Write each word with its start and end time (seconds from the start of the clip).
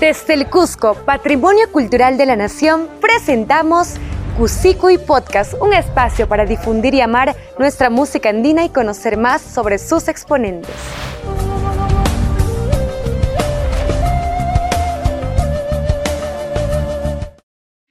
Desde 0.00 0.34
el 0.34 0.46
Cusco, 0.50 0.94
Patrimonio 1.06 1.70
Cultural 1.70 2.18
de 2.18 2.26
la 2.26 2.34
Nación, 2.34 2.88
presentamos 3.00 3.94
y 4.90 4.98
Podcast, 4.98 5.54
un 5.60 5.72
espacio 5.72 6.28
para 6.28 6.44
difundir 6.44 6.94
y 6.94 7.00
amar 7.00 7.36
nuestra 7.60 7.90
música 7.90 8.30
andina 8.30 8.64
y 8.64 8.70
conocer 8.70 9.16
más 9.16 9.40
sobre 9.40 9.78
sus 9.78 10.08
exponentes. 10.08 10.74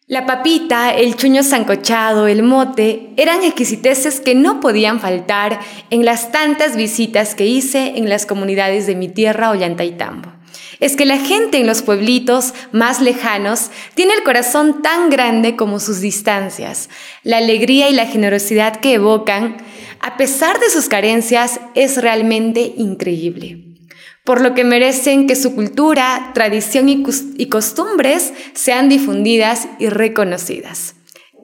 La 0.05 0.25
papita, 0.25 0.93
el 0.93 1.15
chuño 1.15 1.41
sancochado, 1.41 2.27
el 2.27 2.43
mote 2.43 3.13
eran 3.15 3.43
exquisiteces 3.43 4.19
que 4.19 4.35
no 4.35 4.59
podían 4.59 4.99
faltar 4.99 5.61
en 5.89 6.03
las 6.03 6.33
tantas 6.33 6.75
visitas 6.75 7.33
que 7.33 7.45
hice 7.45 7.97
en 7.97 8.09
las 8.09 8.25
comunidades 8.25 8.85
de 8.85 8.95
mi 8.95 9.07
tierra 9.07 9.49
Ollantaytambo. 9.49 10.42
Es 10.79 10.95
que 10.95 11.05
la 11.05 11.17
gente 11.17 11.59
en 11.59 11.67
los 11.67 11.81
pueblitos 11.81 12.53
más 12.71 13.01
lejanos 13.01 13.71
tiene 13.93 14.13
el 14.13 14.23
corazón 14.23 14.81
tan 14.81 15.09
grande 15.09 15.55
como 15.55 15.79
sus 15.79 15.99
distancias. 15.99 16.89
La 17.23 17.37
alegría 17.37 17.89
y 17.89 17.93
la 17.93 18.05
generosidad 18.05 18.77
que 18.77 18.93
evocan, 18.93 19.57
a 19.99 20.17
pesar 20.17 20.59
de 20.59 20.69
sus 20.69 20.89
carencias, 20.89 21.59
es 21.75 22.01
realmente 22.01 22.73
increíble 22.77 23.73
por 24.23 24.39
lo 24.39 24.53
que 24.53 24.63
merecen 24.63 25.27
que 25.27 25.35
su 25.35 25.53
cultura, 25.53 26.31
tradición 26.33 26.87
y, 26.87 27.47
costumbres 27.47 28.33
sean 28.53 28.89
difundidas 28.89 29.67
y 29.79 29.89
reconocidas. 29.89 30.95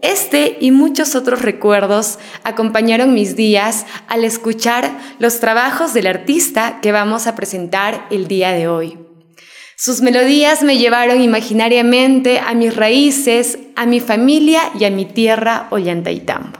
Este 0.02 0.58
y 0.62 0.72
muchos 0.72 1.16
otros 1.16 1.42
recuerdos 1.42 2.20
acompañaron 2.46 3.14
mis 3.14 3.36
días 3.36 3.86
al 4.08 4.24
escuchar 4.24 4.98
los 5.20 5.42
trabajos 5.42 5.94
del 5.94 6.08
artista 6.08 6.80
que 6.82 6.94
vamos 6.94 7.28
a 7.28 7.36
presentar 7.36 8.08
el 8.10 8.30
día 8.30 8.54
de 8.54 8.70
hoy. 8.70 9.09
Sus 9.82 10.02
melodías 10.02 10.62
me 10.62 10.78
llevaron 10.78 11.22
imaginariamente 11.22 12.40
a 12.40 12.54
mis 12.54 12.76
raíces, 12.76 13.60
a 13.78 13.86
mi 13.86 14.02
familia 14.02 14.60
y 14.78 14.84
a 14.84 14.90
mi 14.90 15.06
tierra 15.06 15.68
Ollantaytambo. 15.70 16.60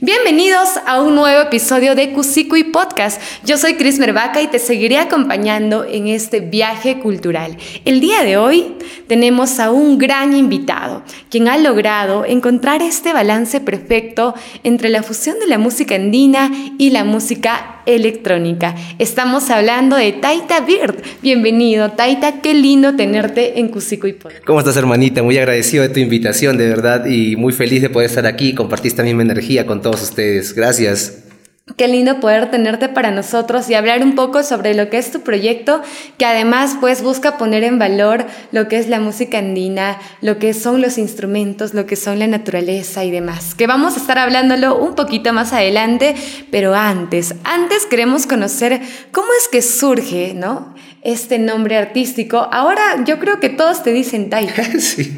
Bienvenidos 0.00 0.68
a 0.86 1.02
un 1.02 1.16
nuevo 1.16 1.40
episodio 1.40 1.96
de 1.96 2.14
y 2.14 2.64
Podcast. 2.70 3.20
Yo 3.44 3.58
soy 3.58 3.74
Cris 3.74 3.98
Mervaca 3.98 4.40
y 4.42 4.46
te 4.46 4.60
seguiré 4.60 4.98
acompañando 4.98 5.84
en 5.84 6.06
este 6.06 6.38
viaje 6.38 7.00
cultural. 7.00 7.56
El 7.84 7.98
día 7.98 8.22
de 8.22 8.36
hoy 8.36 8.76
tenemos 9.08 9.58
a 9.58 9.72
un 9.72 9.98
gran 9.98 10.36
invitado, 10.36 11.02
quien 11.28 11.48
ha 11.48 11.58
logrado 11.58 12.24
encontrar 12.24 12.80
este 12.80 13.12
balance 13.12 13.58
perfecto 13.58 14.36
entre 14.62 14.88
la 14.88 15.02
fusión 15.02 15.40
de 15.40 15.48
la 15.48 15.58
música 15.58 15.96
andina 15.96 16.52
y 16.78 16.90
la 16.90 17.02
música 17.02 17.75
electrónica. 17.86 18.74
Estamos 18.98 19.50
hablando 19.50 19.96
de 19.96 20.12
Taita 20.12 20.60
Bird. 20.60 20.96
Bienvenido, 21.22 21.92
Taita, 21.92 22.40
qué 22.42 22.54
lindo 22.54 22.96
tenerte 22.96 23.58
en 23.58 23.68
Cusico 23.68 24.06
y 24.06 24.12
Podcast. 24.12 24.44
¿Cómo 24.44 24.58
estás, 24.58 24.76
hermanita? 24.76 25.22
Muy 25.22 25.38
agradecido 25.38 25.82
de 25.82 25.88
tu 25.88 26.00
invitación, 26.00 26.58
de 26.58 26.68
verdad, 26.68 27.06
y 27.06 27.36
muy 27.36 27.52
feliz 27.52 27.82
de 27.82 27.90
poder 27.90 28.10
estar 28.10 28.26
aquí, 28.26 28.54
compartir 28.54 28.90
esta 28.90 29.02
misma 29.02 29.22
energía 29.22 29.66
con 29.66 29.80
todos 29.80 30.02
ustedes. 30.02 30.54
Gracias. 30.54 31.25
Qué 31.74 31.88
lindo 31.88 32.20
poder 32.20 32.48
tenerte 32.52 32.88
para 32.88 33.10
nosotros 33.10 33.68
y 33.68 33.74
hablar 33.74 34.00
un 34.04 34.14
poco 34.14 34.44
sobre 34.44 34.72
lo 34.72 34.88
que 34.88 34.98
es 34.98 35.10
tu 35.10 35.22
proyecto, 35.22 35.82
que 36.16 36.24
además 36.24 36.76
pues 36.80 37.02
busca 37.02 37.36
poner 37.38 37.64
en 37.64 37.80
valor 37.80 38.24
lo 38.52 38.68
que 38.68 38.78
es 38.78 38.88
la 38.88 39.00
música 39.00 39.38
andina, 39.38 39.98
lo 40.20 40.38
que 40.38 40.54
son 40.54 40.80
los 40.80 40.96
instrumentos, 40.96 41.74
lo 41.74 41.84
que 41.84 41.96
son 41.96 42.20
la 42.20 42.28
naturaleza 42.28 43.02
y 43.04 43.10
demás. 43.10 43.56
Que 43.56 43.66
vamos 43.66 43.96
a 43.96 44.00
estar 44.00 44.16
hablándolo 44.16 44.78
un 44.78 44.94
poquito 44.94 45.32
más 45.32 45.52
adelante, 45.52 46.14
pero 46.52 46.72
antes, 46.72 47.34
antes 47.42 47.84
queremos 47.86 48.28
conocer 48.28 48.80
cómo 49.10 49.26
es 49.40 49.48
que 49.48 49.60
surge, 49.60 50.34
¿no? 50.36 50.72
Este 51.02 51.40
nombre 51.40 51.76
artístico. 51.76 52.48
Ahora 52.52 53.02
yo 53.04 53.18
creo 53.18 53.40
que 53.40 53.48
todos 53.48 53.82
te 53.82 53.92
dicen 53.92 54.30
Taika. 54.30 54.62
sí. 54.78 55.16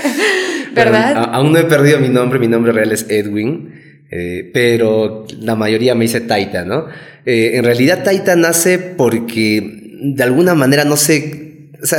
¿Verdad? 0.74 1.30
aún 1.32 1.52
no 1.52 1.58
he 1.58 1.64
perdido 1.64 1.98
mi 1.98 2.10
nombre, 2.10 2.38
mi 2.38 2.46
nombre 2.46 2.72
real 2.72 2.92
es 2.92 3.06
Edwin. 3.08 3.77
Eh, 4.10 4.50
pero 4.54 5.26
la 5.40 5.54
mayoría 5.54 5.94
me 5.94 6.04
dice 6.04 6.20
Taita, 6.20 6.64
¿no? 6.64 6.86
Eh, 7.26 7.56
en 7.56 7.64
realidad 7.64 8.04
Taita 8.04 8.36
nace 8.36 8.78
porque 8.78 9.96
de 10.00 10.22
alguna 10.22 10.54
manera, 10.54 10.84
no 10.84 10.96
sé, 10.96 11.70
o 11.82 11.86
sea, 11.86 11.98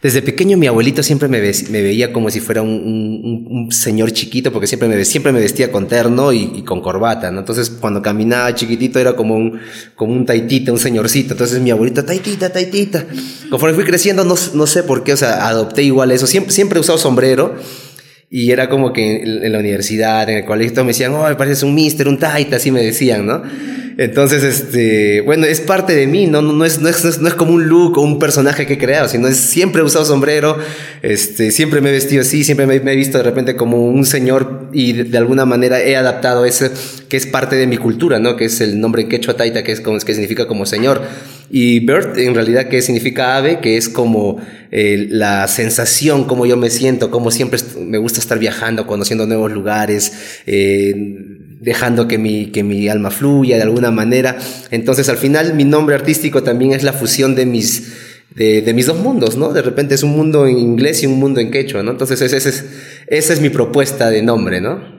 desde 0.00 0.22
pequeño 0.22 0.56
mi 0.56 0.68
abuelito 0.68 1.02
siempre 1.02 1.28
me, 1.28 1.40
me 1.40 1.82
veía 1.82 2.12
como 2.12 2.30
si 2.30 2.38
fuera 2.38 2.62
un, 2.62 3.68
señor 3.70 4.12
chiquito, 4.12 4.52
porque 4.52 4.66
siempre 4.66 4.88
me, 4.88 5.04
siempre 5.04 5.32
me 5.32 5.40
vestía 5.40 5.72
con 5.72 5.88
terno 5.88 6.32
y, 6.32 6.62
con 6.62 6.80
corbata, 6.80 7.30
¿no? 7.30 7.40
Entonces, 7.40 7.70
cuando 7.70 8.00
caminaba 8.00 8.54
chiquitito 8.54 9.00
era 9.00 9.16
como 9.16 9.34
un, 9.34 9.60
como 9.96 10.12
un 10.12 10.24
taitita, 10.24 10.70
un 10.72 10.78
señorcito. 10.78 11.34
Entonces, 11.34 11.60
mi 11.60 11.70
abuelito, 11.70 12.04
taitita, 12.04 12.50
taitita. 12.50 13.06
Conforme 13.50 13.74
fui 13.74 13.84
creciendo, 13.84 14.24
no, 14.24 14.36
no 14.54 14.66
sé 14.66 14.84
por 14.84 15.02
qué, 15.02 15.14
o 15.14 15.16
sea, 15.16 15.48
adopté 15.48 15.82
igual 15.82 16.12
eso. 16.12 16.26
Siempre, 16.26 16.52
siempre 16.52 16.78
he 16.78 16.80
usado 16.80 16.98
sombrero. 16.98 17.56
Y 18.30 18.50
era 18.52 18.68
como 18.68 18.92
que 18.92 19.22
en, 19.22 19.52
la 19.52 19.58
universidad, 19.58 20.28
en 20.28 20.38
el 20.38 20.44
colegio, 20.44 20.84
me 20.84 20.88
decían, 20.88 21.14
oh, 21.14 21.26
me 21.26 21.34
pareces 21.34 21.62
un 21.62 21.74
mister, 21.74 22.08
un 22.08 22.18
taita, 22.18 22.56
así 22.56 22.70
me 22.70 22.82
decían, 22.82 23.26
¿no? 23.26 23.42
Entonces, 23.98 24.44
este, 24.44 25.22
bueno, 25.22 25.44
es 25.44 25.60
parte 25.60 25.96
de 25.96 26.06
mí, 26.06 26.28
¿no? 26.28 26.40
No, 26.40 26.64
es, 26.64 26.80
no, 26.80 26.88
es, 26.88 27.20
no 27.20 27.26
es 27.26 27.34
como 27.34 27.54
un 27.54 27.66
look 27.66 27.98
o 27.98 28.02
un 28.02 28.20
personaje 28.20 28.64
que 28.64 28.74
he 28.74 28.78
creado, 28.78 29.08
sino 29.08 29.26
es 29.26 29.38
siempre 29.38 29.82
he 29.82 29.84
usado 29.84 30.04
sombrero, 30.04 30.56
este, 31.02 31.50
siempre 31.50 31.80
me 31.80 31.88
he 31.88 31.92
vestido 31.92 32.22
así, 32.22 32.44
siempre 32.44 32.66
me, 32.66 32.76
he 32.76 32.96
visto 32.96 33.18
de 33.18 33.24
repente 33.24 33.56
como 33.56 33.88
un 33.88 34.06
señor 34.06 34.68
y 34.72 34.92
de, 34.92 35.18
alguna 35.18 35.46
manera 35.46 35.82
he 35.82 35.96
adaptado 35.96 36.44
ese 36.44 36.70
que 37.08 37.16
es 37.16 37.26
parte 37.26 37.56
de 37.56 37.66
mi 37.66 37.76
cultura, 37.76 38.20
¿no? 38.20 38.36
Que 38.36 38.44
es 38.44 38.60
el 38.60 38.78
nombre 38.78 39.02
en 39.02 39.08
quechua 39.08 39.34
taita, 39.34 39.64
que, 39.64 39.72
es 39.72 39.80
como, 39.80 39.98
que 39.98 40.12
significa 40.12 40.46
como 40.46 40.64
señor. 40.64 41.02
Y 41.50 41.80
bird, 41.80 42.18
en 42.18 42.34
realidad, 42.34 42.68
que 42.68 42.82
significa 42.82 43.36
ave, 43.36 43.60
que 43.60 43.76
es 43.76 43.88
como 43.88 44.38
eh, 44.70 45.06
la 45.10 45.48
sensación, 45.48 46.24
como 46.24 46.44
yo 46.44 46.56
me 46.56 46.68
siento, 46.68 47.10
como 47.10 47.30
siempre 47.30 47.58
me 47.80 47.96
gusta 47.98 48.20
estar 48.20 48.38
viajando, 48.38 48.86
conociendo 48.86 49.26
nuevos 49.26 49.50
lugares, 49.50 50.12
eh, 50.46 50.94
dejando 51.60 52.06
que 52.06 52.18
mi, 52.18 52.46
que 52.46 52.62
mi 52.62 52.88
alma 52.88 53.10
fluya 53.10 53.56
de 53.56 53.62
alguna 53.62 53.90
manera. 53.90 54.36
Entonces, 54.70 55.08
al 55.08 55.16
final, 55.16 55.54
mi 55.54 55.64
nombre 55.64 55.94
artístico 55.94 56.42
también 56.42 56.72
es 56.72 56.82
la 56.82 56.92
fusión 56.92 57.34
de 57.34 57.46
mis, 57.46 57.94
de, 58.34 58.72
mis 58.74 58.86
dos 58.86 58.98
mundos, 58.98 59.36
¿no? 59.38 59.52
De 59.54 59.62
repente 59.62 59.94
es 59.94 60.02
un 60.02 60.10
mundo 60.10 60.46
en 60.46 60.58
inglés 60.58 61.02
y 61.02 61.06
un 61.06 61.18
mundo 61.18 61.40
en 61.40 61.50
quechua, 61.50 61.82
¿no? 61.82 61.92
Entonces, 61.92 62.20
esa 62.20 62.36
es, 62.36 62.64
esa 63.06 63.32
es 63.32 63.40
mi 63.40 63.48
propuesta 63.48 64.10
de 64.10 64.22
nombre, 64.22 64.60
¿no? 64.60 64.97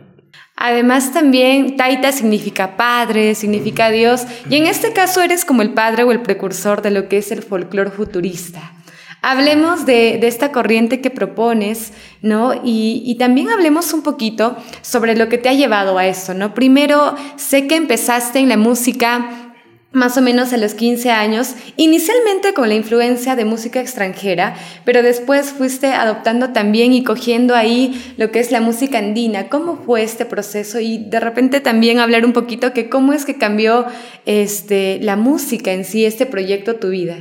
Además 0.61 1.13
también 1.13 1.77
Taita 1.77 2.11
significa 2.11 2.75
padre, 2.75 3.33
significa 3.33 3.89
Dios, 3.91 4.25
y 4.49 4.57
en 4.57 4.65
este 4.65 4.91
caso 4.91 5.21
eres 5.21 5.45
como 5.45 5.61
el 5.61 5.73
padre 5.73 6.03
o 6.03 6.11
el 6.11 6.21
precursor 6.21 6.81
de 6.81 6.91
lo 6.91 7.07
que 7.07 7.19
es 7.19 7.31
el 7.31 7.41
folclore 7.41 7.91
futurista. 7.91 8.73
Hablemos 9.21 9.85
de, 9.85 10.19
esta 10.27 10.51
corriente 10.51 10.99
que 10.99 11.11
propones, 11.11 11.93
¿no? 12.21 12.53
Y, 12.55 13.03
y, 13.05 13.15
también 13.15 13.49
hablemos 13.49 13.93
un 13.93 14.01
poquito 14.01 14.57
sobre 14.81 15.15
lo 15.15 15.29
que 15.29 15.37
te 15.37 15.47
ha 15.47 15.53
llevado 15.53 15.97
a 15.97 16.07
eso, 16.07 16.33
¿no? 16.33 16.53
Primero, 16.53 17.15
sé 17.37 17.65
que 17.65 17.77
empezaste 17.77 18.39
en 18.39 18.49
la 18.49 18.57
música 18.57 19.48
más 19.91 20.17
o 20.17 20.22
menos 20.22 20.53
a 20.53 20.57
los 20.57 20.75
15 20.75 21.09
años, 21.09 21.55
inicialmente 21.75 22.53
con 22.53 22.69
la 22.69 22.75
influencia 22.75 23.35
de 23.35 23.44
música 23.44 23.81
extranjera, 23.81 24.55
pero 24.85 25.01
después 25.01 25.47
fuiste 25.50 25.88
adoptando 25.88 26.50
también 26.50 26.94
y 26.94 27.03
cogiendo 27.03 27.55
ahí 27.55 28.13
lo 28.17 28.29
que 28.31 28.39
es 28.39 28.51
la 28.51 28.61
música 28.61 29.00
andina. 29.00 29.50
¿Cómo 29.50 29.77
fue 29.77 30.03
este 30.03 30.25
proceso? 30.25 30.79
Y 30.79 31.00
de 31.00 31.19
repente 31.19 31.59
también 31.59 31.97
hablar 31.97 32.23
un 32.23 32.33
poquito 32.33 32.72
que 32.72 32.88
cómo 32.88 33.13
es 33.13 33.25
que 33.25 33.38
cambió 33.38 33.88
este, 34.25 35.00
la 35.01 35.16
música 35.16 35.72
en 35.72 35.83
sí, 35.83 36.06
este 36.06 36.27
proyecto, 36.27 36.75
tu 36.75 36.89
vida. 36.89 37.17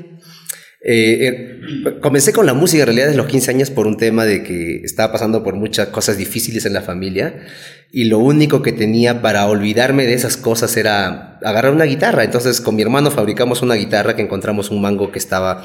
Eh, 0.80 1.26
eh, 1.26 2.00
comencé 2.00 2.32
con 2.32 2.46
la 2.46 2.54
música 2.54 2.82
en 2.82 2.86
realidad 2.86 3.06
desde 3.06 3.16
los 3.16 3.26
15 3.26 3.50
años 3.50 3.70
por 3.70 3.88
un 3.88 3.96
tema 3.96 4.24
de 4.24 4.44
que 4.44 4.76
estaba 4.84 5.12
pasando 5.12 5.42
por 5.42 5.56
muchas 5.56 5.88
cosas 5.88 6.16
difíciles 6.16 6.66
en 6.66 6.72
la 6.72 6.82
familia 6.82 7.34
y 7.90 8.04
lo 8.04 8.20
único 8.20 8.62
que 8.62 8.72
tenía 8.72 9.20
para 9.20 9.46
olvidarme 9.46 10.06
de 10.06 10.14
esas 10.14 10.36
cosas 10.36 10.76
era 10.76 11.38
agarrar 11.42 11.72
una 11.72 11.84
guitarra. 11.84 12.22
Entonces 12.22 12.60
con 12.60 12.76
mi 12.76 12.82
hermano 12.82 13.10
fabricamos 13.10 13.60
una 13.62 13.74
guitarra 13.74 14.14
que 14.14 14.22
encontramos 14.22 14.70
un 14.70 14.80
mango 14.80 15.10
que 15.10 15.18
estaba 15.18 15.64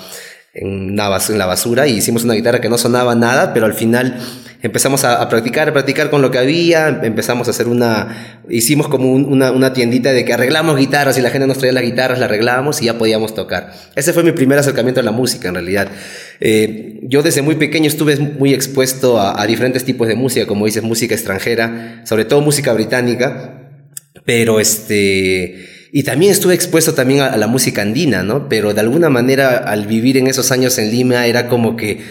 en, 0.54 0.98
en 1.00 1.38
la 1.38 1.46
basura 1.46 1.88
y 1.88 1.98
hicimos 1.98 2.24
una 2.24 2.34
guitarra 2.34 2.60
que 2.60 2.70
no 2.70 2.80
sonaba 2.80 3.14
nada, 3.14 3.54
pero 3.54 3.68
al 3.68 3.74
final 3.74 4.20
empezamos 4.64 5.04
a, 5.04 5.28
practicar, 5.30 5.70
a 5.70 5.74
practicar 5.74 6.10
con 6.10 6.22
lo 6.22 6.32
que 6.32 6.40
había, 6.40 6.88
empezamos 7.04 7.48
a 7.48 7.52
hacer 7.52 7.68
una, 7.68 8.42
hicimos 8.50 8.88
como 8.88 9.12
una, 9.12 9.52
una, 9.52 9.74
tiendita 9.74 10.14
de 10.14 10.24
que 10.24 10.34
arreglamos 10.34 10.78
guitarras 10.78 11.18
y 11.18 11.22
la 11.22 11.30
gente 11.30 11.48
nos 11.48 11.58
traía 11.58 11.74
las 11.74 11.84
guitarras, 11.84 12.18
las 12.18 12.30
arreglábamos 12.30 12.82
y 12.82 12.86
ya 12.86 12.98
podíamos 12.98 13.36
tocar. 13.36 13.74
Ese 13.96 14.14
fue 14.14 14.24
mi 14.24 14.32
primer 14.32 14.58
acercamiento 14.58 15.02
a 15.02 15.04
la 15.04 15.12
música 15.12 15.50
en 15.50 15.56
realidad. 15.56 15.90
Eh, 16.40 17.02
yo 17.04 17.22
desde 17.22 17.42
muy 17.42 17.56
pequeño 17.56 17.88
estuve 17.88 18.16
muy 18.18 18.54
expuesto 18.54 19.20
a, 19.20 19.40
a 19.40 19.46
diferentes 19.46 19.84
tipos 19.84 20.08
de 20.08 20.16
música, 20.16 20.48
como 20.48 20.66
dices, 20.66 20.82
música 20.82 21.14
extranjera, 21.14 22.02
sobre 22.06 22.24
todo 22.24 22.40
música 22.42 22.72
británica, 22.74 23.60
pero 24.26 24.60
este... 24.60 25.70
Y 25.96 26.02
también 26.04 26.32
estuve 26.32 26.56
expuesto 26.56 26.96
también 26.96 27.20
a, 27.20 27.38
la 27.38 27.46
música 27.46 27.84
andina, 27.84 28.24
¿no? 28.24 28.50
Pero 28.50 28.74
de 28.74 28.80
alguna 28.80 29.10
manera 29.10 29.58
al 29.58 29.86
vivir 29.86 30.18
en 30.18 30.26
esos 30.26 30.52
años 30.52 30.80
en 30.80 30.90
Lima 30.90 31.28
era 31.28 31.48
como 31.48 31.76
que 31.76 32.02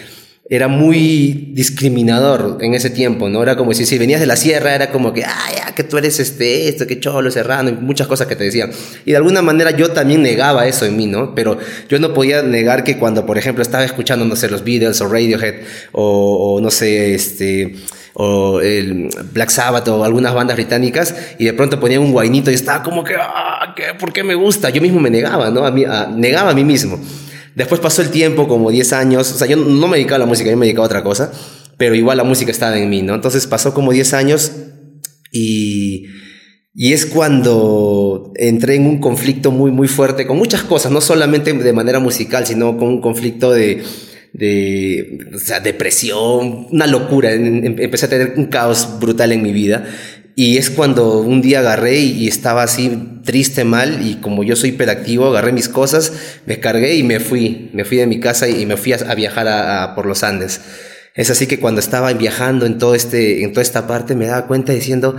era 0.49 0.67
muy 0.67 1.51
discriminador 1.53 2.57
en 2.59 2.73
ese 2.73 2.89
tiempo, 2.89 3.29
¿no? 3.29 3.41
Era 3.41 3.55
como 3.55 3.73
si, 3.73 3.85
si 3.85 3.97
venías 3.97 4.19
de 4.19 4.25
la 4.25 4.35
sierra, 4.35 4.75
era 4.75 4.91
como 4.91 5.13
que, 5.13 5.23
ah, 5.23 5.49
ya, 5.55 5.73
que 5.73 5.85
tú 5.85 5.97
eres 5.97 6.19
este, 6.19 6.67
esto, 6.67 6.85
que 6.85 6.99
cholo, 6.99 7.31
serrano, 7.31 7.69
y 7.69 7.73
muchas 7.73 8.07
cosas 8.07 8.27
que 8.27 8.35
te 8.35 8.43
decían. 8.43 8.71
Y 9.05 9.11
de 9.11 9.17
alguna 9.17 9.41
manera 9.41 9.71
yo 9.71 9.91
también 9.91 10.21
negaba 10.21 10.67
eso 10.67 10.85
en 10.85 10.97
mí, 10.97 11.07
¿no? 11.07 11.33
Pero 11.33 11.57
yo 11.87 11.97
no 11.97 12.13
podía 12.13 12.41
negar 12.41 12.83
que 12.83 12.97
cuando, 12.97 13.25
por 13.25 13.37
ejemplo, 13.37 13.61
estaba 13.61 13.85
escuchando, 13.85 14.25
no 14.25 14.35
sé, 14.35 14.49
los 14.49 14.65
Beatles 14.65 14.99
o 14.99 15.07
Radiohead, 15.07 15.55
o, 15.93 16.59
no 16.61 16.69
sé, 16.69 17.15
este, 17.15 17.75
o 18.13 18.59
el 18.59 19.09
Black 19.31 19.49
Sabbath 19.49 19.87
o 19.87 20.03
algunas 20.03 20.33
bandas 20.33 20.57
británicas 20.57 21.15
y 21.39 21.45
de 21.45 21.53
pronto 21.53 21.79
ponía 21.79 21.99
un 21.99 22.11
guainito 22.11 22.51
y 22.51 22.53
estaba 22.53 22.83
como 22.83 23.03
que, 23.03 23.15
ah, 23.17 23.73
¿qué? 23.75 23.93
¿por 23.97 24.11
qué 24.11 24.23
me 24.23 24.35
gusta? 24.35 24.69
Yo 24.69 24.81
mismo 24.81 24.99
me 24.99 25.09
negaba, 25.09 25.49
¿no? 25.49 25.65
A 25.65 25.71
mí, 25.71 25.85
negaba 26.15 26.51
a 26.51 26.53
mí 26.53 26.65
mismo. 26.65 26.99
Después 27.55 27.79
pasó 27.79 28.01
el 28.01 28.09
tiempo, 28.09 28.47
como 28.47 28.71
10 28.71 28.93
años, 28.93 29.31
o 29.31 29.37
sea, 29.37 29.47
yo 29.47 29.57
no 29.57 29.87
me 29.87 29.97
dedicaba 29.97 30.17
a 30.17 30.19
la 30.19 30.25
música, 30.25 30.49
yo 30.49 30.57
me 30.57 30.65
dedicaba 30.65 30.85
a 30.85 30.87
otra 30.87 31.03
cosa, 31.03 31.31
pero 31.77 31.95
igual 31.95 32.17
la 32.17 32.23
música 32.23 32.51
estaba 32.51 32.77
en 32.77 32.89
mí, 32.89 33.01
¿no? 33.01 33.13
Entonces 33.15 33.45
pasó 33.47 33.73
como 33.73 33.91
10 33.91 34.13
años 34.13 34.51
y, 35.31 36.07
y 36.73 36.93
es 36.93 37.05
cuando 37.05 38.31
entré 38.35 38.75
en 38.75 38.87
un 38.87 38.99
conflicto 38.99 39.51
muy, 39.51 39.71
muy 39.71 39.87
fuerte 39.87 40.25
con 40.25 40.37
muchas 40.37 40.63
cosas, 40.63 40.91
no 40.91 41.01
solamente 41.01 41.53
de 41.53 41.73
manera 41.73 41.99
musical, 41.99 42.47
sino 42.47 42.77
con 42.77 42.87
un 42.87 43.01
conflicto 43.01 43.51
de, 43.51 43.83
de 44.33 45.19
o 45.33 45.37
sea, 45.37 45.59
depresión, 45.59 46.67
una 46.71 46.87
locura. 46.87 47.31
Empecé 47.31 48.07
a 48.07 48.09
tener 48.09 48.33
un 48.35 48.45
caos 48.45 48.99
brutal 48.99 49.31
en 49.31 49.41
mi 49.41 49.53
vida. 49.53 49.85
Y 50.35 50.57
es 50.57 50.71
cuando 50.71 51.19
un 51.19 51.41
día 51.41 51.59
agarré 51.59 51.99
y, 51.99 52.27
estaba 52.27 52.63
así 52.63 53.19
triste, 53.23 53.63
mal, 53.65 54.05
y 54.05 54.15
como 54.15 54.43
yo 54.43 54.55
soy 54.55 54.71
hiperactivo, 54.71 55.27
agarré 55.27 55.51
mis 55.51 55.69
cosas, 55.69 56.13
me 56.45 56.59
cargué 56.59 56.95
y 56.95 57.03
me 57.03 57.19
fui. 57.19 57.69
Me 57.73 57.85
fui 57.85 57.97
de 57.97 58.07
mi 58.07 58.19
casa 58.19 58.49
y, 58.49 58.65
me 58.65 58.77
fui 58.77 58.93
a, 58.93 59.13
viajar 59.15 59.93
por 59.95 60.05
los 60.05 60.23
Andes. 60.23 60.61
Es 61.15 61.29
así 61.29 61.45
que 61.45 61.59
cuando 61.59 61.79
estaba 61.79 62.11
viajando 62.13 62.65
en, 62.65 62.79
todo 62.79 62.95
este, 62.95 63.43
en 63.43 63.51
toda 63.51 63.61
esta 63.61 63.85
parte, 63.85 64.15
me 64.15 64.25
daba 64.25 64.47
cuenta 64.47 64.73
diciendo, 64.73 65.15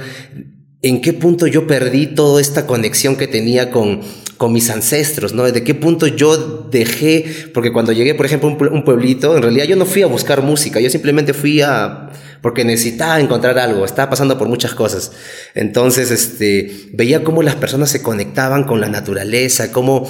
¿en 0.83 1.01
qué 1.01 1.13
punto 1.13 1.47
yo 1.47 1.69
perdí 1.69 2.09
toda 2.09 2.41
esta 2.41 2.67
conexión 2.67 3.15
que 3.15 3.29
tenía 3.29 3.71
con, 3.71 4.01
con 4.37 4.53
mis 4.53 4.69
ancestros, 4.71 5.33
¿no? 5.33 5.45
¿De 5.45 5.63
qué 5.63 5.75
punto 5.75 6.09
yo 6.09 6.69
dejé? 6.71 7.25
Porque 7.55 7.73
cuando 7.73 7.93
llegué, 7.93 8.17
por 8.17 8.27
ejemplo, 8.27 8.49
a 8.49 8.73
un 8.73 8.85
pueblito, 8.85 9.37
en 9.37 9.43
realidad 9.43 9.67
yo 9.67 9.77
no 9.77 9.87
fui 9.87 10.03
a 10.03 10.07
buscar 10.07 10.43
música, 10.43 10.81
yo 10.81 10.91
simplemente 10.91 11.33
fui 11.33 11.61
a 11.61 12.11
porque 12.41 12.65
necesitaba 12.65 13.21
encontrar 13.21 13.59
algo, 13.59 13.85
estaba 13.85 14.11
pasando 14.11 14.39
por 14.39 14.49
muchas 14.49 14.75
cosas. 14.75 15.13
Entonces, 15.55 16.11
este, 16.11 16.89
veía 16.93 17.25
cómo 17.25 17.43
las 17.43 17.57
personas 17.57 17.91
se 17.91 18.03
conectaban 18.03 18.65
con 18.65 18.81
la 18.81 18.89
naturaleza, 18.89 19.73
cómo 19.73 20.09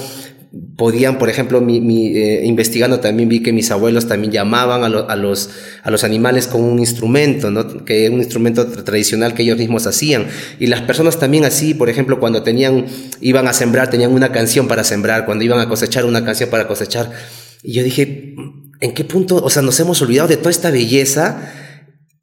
podían, 0.77 1.19
por 1.19 1.29
ejemplo, 1.29 1.61
mi, 1.61 2.17
eh, 2.17 2.45
investigando 2.45 3.01
también 3.01 3.29
vi 3.29 3.43
que 3.43 3.53
mis 3.53 3.71
abuelos 3.71 4.07
también 4.07 4.33
llamaban 4.33 4.85
a, 4.85 4.89
los, 5.17 5.51
a 5.83 5.91
los 5.91 6.05
animales 6.05 6.47
con 6.47 6.63
un 6.63 6.79
instrumento, 6.79 7.51
¿no? 7.51 7.85
que 7.85 8.07
es 8.07 8.11
un 8.11 8.19
instrumento 8.19 8.67
tradicional 8.67 9.35
que 9.35 9.43
ellos 9.43 9.59
mismos 9.59 9.87
hacían. 9.87 10.27
Y 10.59 10.67
las 10.67 10.83
personas 10.83 11.19
también 11.19 11.45
así, 11.45 11.75
por 11.75 11.89
ejemplo, 11.89 12.21
cuando 12.21 12.43
tenían, 12.43 12.87
iban 13.21 13.49
a 13.49 13.53
sembrar, 13.53 13.91
tenían 13.91 14.13
una 14.13 14.31
canción 14.31 14.69
para 14.69 14.85
sembrar, 14.85 15.27
cuando 15.27 15.45
iban 15.45 15.59
a 15.61 15.69
cosechar, 15.69 16.05
una 16.05 16.25
canción 16.25 16.51
para 16.51 16.69
cosechar. 16.69 17.11
Y 17.63 17.73
yo 17.73 17.83
dije, 17.83 18.35
¿en 18.81 18.93
qué 18.95 19.05
punto, 19.05 19.43
o 19.43 19.51
sea, 19.51 19.63
nos 19.63 19.79
hemos 19.81 20.01
olvidado 20.03 20.29
de 20.29 20.37
toda 20.37 20.51
esta 20.51 20.71
belleza? 20.71 21.53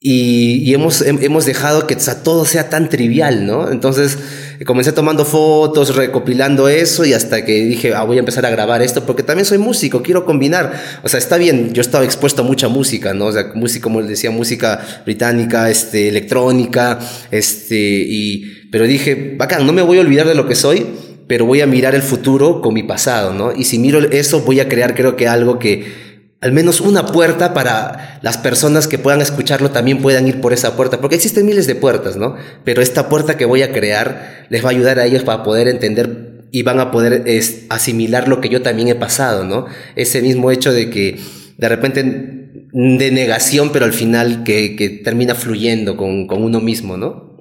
Y, 0.04 0.74
hemos, 0.74 1.02
hemos 1.04 1.46
dejado 1.46 1.86
que 1.86 1.96
todo 1.96 2.44
sea 2.44 2.72
tan 2.72 2.90
trivial, 2.90 3.46
¿no? 3.46 3.70
Entonces 3.70 4.18
comencé 4.66 4.94
tomando 4.94 5.26
fotos, 5.26 5.96
recopilando 5.96 6.68
eso 6.70 7.06
y 7.06 7.14
hasta 7.14 7.46
que 7.46 7.66
dije, 7.66 7.94
ah, 7.94 8.04
voy 8.04 8.18
a 8.18 8.22
empezar 8.22 8.44
a 8.48 8.50
grabar 8.50 8.82
esto 8.82 9.06
porque 9.06 9.22
también 9.22 9.46
soy 9.46 9.60
músico, 9.60 10.02
quiero 10.02 10.26
combinar. 10.26 10.74
O 11.04 11.10
sea, 11.10 11.20
está 11.20 11.38
bien, 11.38 11.74
yo 11.74 11.82
estaba 11.82 12.04
expuesto 12.04 12.42
a 12.42 12.46
mucha 12.46 12.68
música, 12.68 13.14
¿no? 13.14 13.28
O 13.28 13.32
sea, 13.32 13.52
música, 13.54 13.84
como 13.84 14.02
les 14.02 14.10
decía, 14.10 14.32
música 14.32 15.04
británica, 15.06 15.70
este, 15.70 16.10
electrónica, 16.10 16.98
este, 17.30 17.78
y, 17.78 18.70
pero 18.72 18.86
dije, 18.88 19.36
bacán, 19.38 19.68
no 19.68 19.72
me 19.72 19.84
voy 19.84 20.00
a 20.00 20.02
olvidar 20.02 20.26
de 20.26 20.34
lo 20.34 20.48
que 20.48 20.56
soy, 20.56 20.84
pero 21.28 21.46
voy 21.46 21.62
a 21.62 21.68
mirar 21.68 21.94
el 21.94 22.02
futuro 22.02 22.60
con 22.62 22.74
mi 22.74 22.82
pasado, 22.82 23.36
¿no? 23.36 23.54
Y 23.56 23.66
si 23.66 23.78
miro 23.78 24.00
eso, 24.00 24.42
voy 24.42 24.62
a 24.62 24.68
crear, 24.68 24.96
creo 24.96 25.16
que 25.16 25.28
algo 25.28 25.60
que 25.60 26.11
al 26.42 26.52
menos 26.52 26.82
una 26.82 27.06
puerta 27.06 27.54
para 27.54 28.20
las 28.24 28.40
personas 28.40 28.88
que 28.88 28.98
puedan 28.98 29.22
escucharlo 29.22 29.70
también 29.70 30.02
puedan 30.02 30.28
ir 30.28 30.42
por 30.42 30.54
esa 30.54 30.76
puerta, 30.76 31.00
porque 31.00 31.16
existen 31.16 31.46
miles 31.46 31.68
de 31.68 31.76
puertas, 31.76 32.18
¿no? 32.18 32.36
Pero 32.64 32.82
esta 32.82 33.10
puerta 33.10 33.38
que 33.38 33.46
voy 33.46 33.62
a 33.62 33.72
crear 33.72 34.48
les 34.50 34.66
va 34.66 34.70
a 34.70 34.72
ayudar 34.72 34.98
a 34.98 35.06
ellos 35.06 35.24
para 35.24 35.44
poder 35.44 35.68
entender 35.68 36.48
y 36.52 36.64
van 36.64 36.80
a 36.80 36.90
poder 36.92 37.24
asimilar 37.70 38.28
lo 38.28 38.42
que 38.42 38.50
yo 38.50 38.64
también 38.64 38.88
he 38.88 38.96
pasado, 38.96 39.46
¿no? 39.46 39.68
Ese 39.96 40.22
mismo 40.22 40.50
hecho 40.50 40.74
de 40.74 40.90
que 40.90 41.20
de 41.58 41.70
repente 41.70 42.04
de 42.74 43.12
negación, 43.12 43.72
pero 43.72 43.86
al 43.86 43.94
final 43.94 44.44
que, 44.44 45.02
termina 45.04 45.36
fluyendo 45.36 45.96
con, 45.96 46.26
con 46.26 46.44
uno 46.44 46.60
mismo, 46.60 46.98
¿no? 46.98 47.32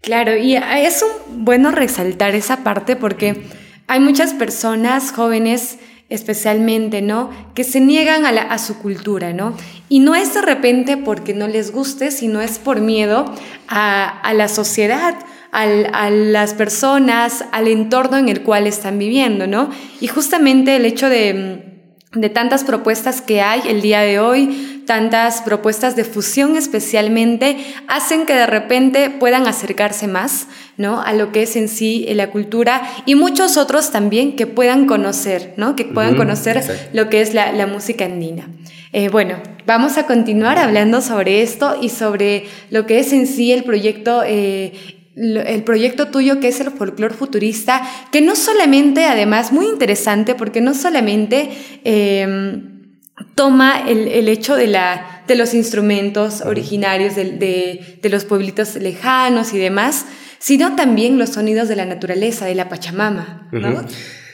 Claro, 0.00 0.36
y 0.36 0.54
es 0.54 1.04
bueno 1.28 1.72
resaltar 1.72 2.34
esa 2.36 2.62
parte 2.62 2.94
porque 2.94 3.42
hay 3.88 4.00
muchas 4.00 4.32
personas 4.32 5.10
jóvenes 5.10 5.78
especialmente, 6.14 7.02
¿no? 7.02 7.30
Que 7.54 7.64
se 7.64 7.80
niegan 7.80 8.24
a, 8.26 8.58
su 8.58 8.78
cultura, 8.78 9.32
¿no? 9.32 9.56
Y 9.88 10.00
no 10.00 10.14
es 10.14 10.34
de 10.34 10.42
repente 10.42 10.96
porque 10.96 11.34
no 11.34 11.48
les 11.48 11.72
guste, 11.72 12.10
sino 12.10 12.40
es 12.40 12.58
por 12.58 12.80
miedo 12.80 13.24
a, 13.68 14.32
la 14.34 14.48
sociedad, 14.48 15.14
a 15.52 16.10
las 16.10 16.54
personas, 16.54 17.44
al 17.52 17.68
entorno 17.68 18.16
en 18.16 18.28
el 18.28 18.42
cual 18.42 18.66
están 18.66 18.98
viviendo, 18.98 19.46
¿no? 19.46 19.70
Y 20.00 20.08
justamente 20.08 20.76
el 20.76 20.84
hecho 20.84 21.08
de 21.08 21.74
de 22.14 22.28
tantas 22.28 22.64
propuestas 22.64 23.20
que 23.20 23.40
hay 23.40 23.62
el 23.68 23.80
día 23.80 24.00
de 24.00 24.20
hoy, 24.20 24.73
tantas 24.86 25.42
propuestas 25.42 25.96
de 25.96 26.04
fusión 26.04 26.56
especialmente, 26.56 27.56
hacen 27.88 28.26
que 28.26 28.34
de 28.34 28.46
repente 28.46 29.10
puedan 29.10 29.46
acercarse 29.46 30.06
más 30.06 30.46
¿no? 30.76 31.00
a 31.00 31.12
lo 31.12 31.32
que 31.32 31.42
es 31.42 31.56
en 31.56 31.68
sí 31.68 32.06
la 32.14 32.30
cultura 32.30 32.82
y 33.06 33.14
muchos 33.14 33.56
otros 33.56 33.90
también 33.90 34.36
que 34.36 34.46
puedan 34.46 34.86
conocer, 34.86 35.54
¿no? 35.56 35.76
que 35.76 35.84
puedan 35.84 36.16
conocer 36.16 36.90
lo 36.92 37.08
que 37.08 37.20
es 37.20 37.34
la, 37.34 37.66
música 37.66 38.04
andina. 38.04 38.48
Eh, 38.92 39.08
bueno, 39.08 39.36
vamos 39.66 39.98
a 39.98 40.06
continuar 40.06 40.58
hablando 40.58 41.00
sobre 41.00 41.42
esto 41.42 41.76
y 41.80 41.88
sobre 41.88 42.44
lo 42.70 42.86
que 42.86 43.00
es 43.00 43.12
en 43.12 43.26
sí 43.26 43.52
el 43.52 43.64
proyecto 43.64 44.22
eh, 44.24 44.72
el 45.16 45.62
proyecto 45.62 46.08
tuyo 46.08 46.40
que 46.40 46.48
es 46.48 46.60
el 46.60 46.70
folclor 46.70 47.14
futurista, 47.14 47.82
que 48.10 48.20
no 48.20 48.34
solamente, 48.34 49.04
además, 49.06 49.52
muy 49.52 49.66
interesante, 49.66 50.34
porque 50.34 50.60
no 50.60 50.74
solamente 50.74 51.50
em, 51.84 52.73
toma 53.34 53.84
el, 53.88 54.28
hecho 54.28 54.56
de, 54.56 54.66
la, 54.66 55.22
de 55.26 55.34
los 55.34 55.54
instrumentos 55.54 56.40
originarios 56.42 57.16
de, 57.16 57.98
los 58.02 58.24
pueblitos 58.24 58.76
lejanos 58.76 59.52
y 59.52 59.58
demás, 59.58 60.06
sino 60.38 60.76
también 60.76 61.18
los 61.18 61.30
sonidos 61.30 61.68
de 61.68 61.76
la 61.76 61.86
naturaleza, 61.86 62.46
de 62.46 62.54
la 62.54 62.68
Pachamama. 62.68 63.48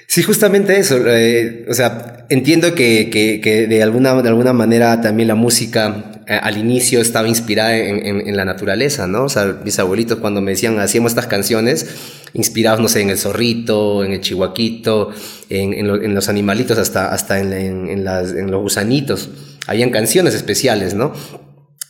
Sí, 0.06 0.22
justamente 0.22 0.76
eso. 0.76 0.98
Eh, 1.06 1.66
o 1.68 1.74
sea, 1.74 2.26
entiendo 2.30 2.74
que, 2.74 3.10
que, 3.10 3.66
de, 3.68 3.82
alguna, 3.82 4.20
de 4.20 4.28
alguna 4.28 4.52
manera 4.52 5.00
también 5.00 5.28
la 5.28 5.36
música 5.36 6.19
al 6.38 6.58
inicio 6.58 7.00
estaba 7.00 7.28
inspirada 7.28 7.76
en, 7.76 8.36
la 8.36 8.44
naturaleza, 8.44 9.06
¿no? 9.06 9.24
O 9.24 9.28
sea, 9.28 9.60
mis 9.64 9.78
abuelitos 9.78 10.18
cuando 10.18 10.40
me 10.40 10.52
decían, 10.52 10.78
hacíamos 10.78 11.12
estas 11.12 11.26
canciones, 11.26 11.86
inspirados, 12.34 12.80
no 12.80 12.88
sé, 12.88 13.00
en 13.00 13.10
el 13.10 13.18
zorrito, 13.18 14.04
en 14.04 14.12
el 14.12 14.20
chihuaquito, 14.20 15.10
en, 15.48 16.14
los 16.14 16.28
animalitos, 16.28 16.78
hasta, 16.78 17.12
hasta 17.12 17.40
en 17.40 18.04
los 18.04 18.62
gusanitos. 18.62 19.28
Habían 19.66 19.90
canciones 19.90 20.34
especiales, 20.34 20.94
¿no? 20.94 21.12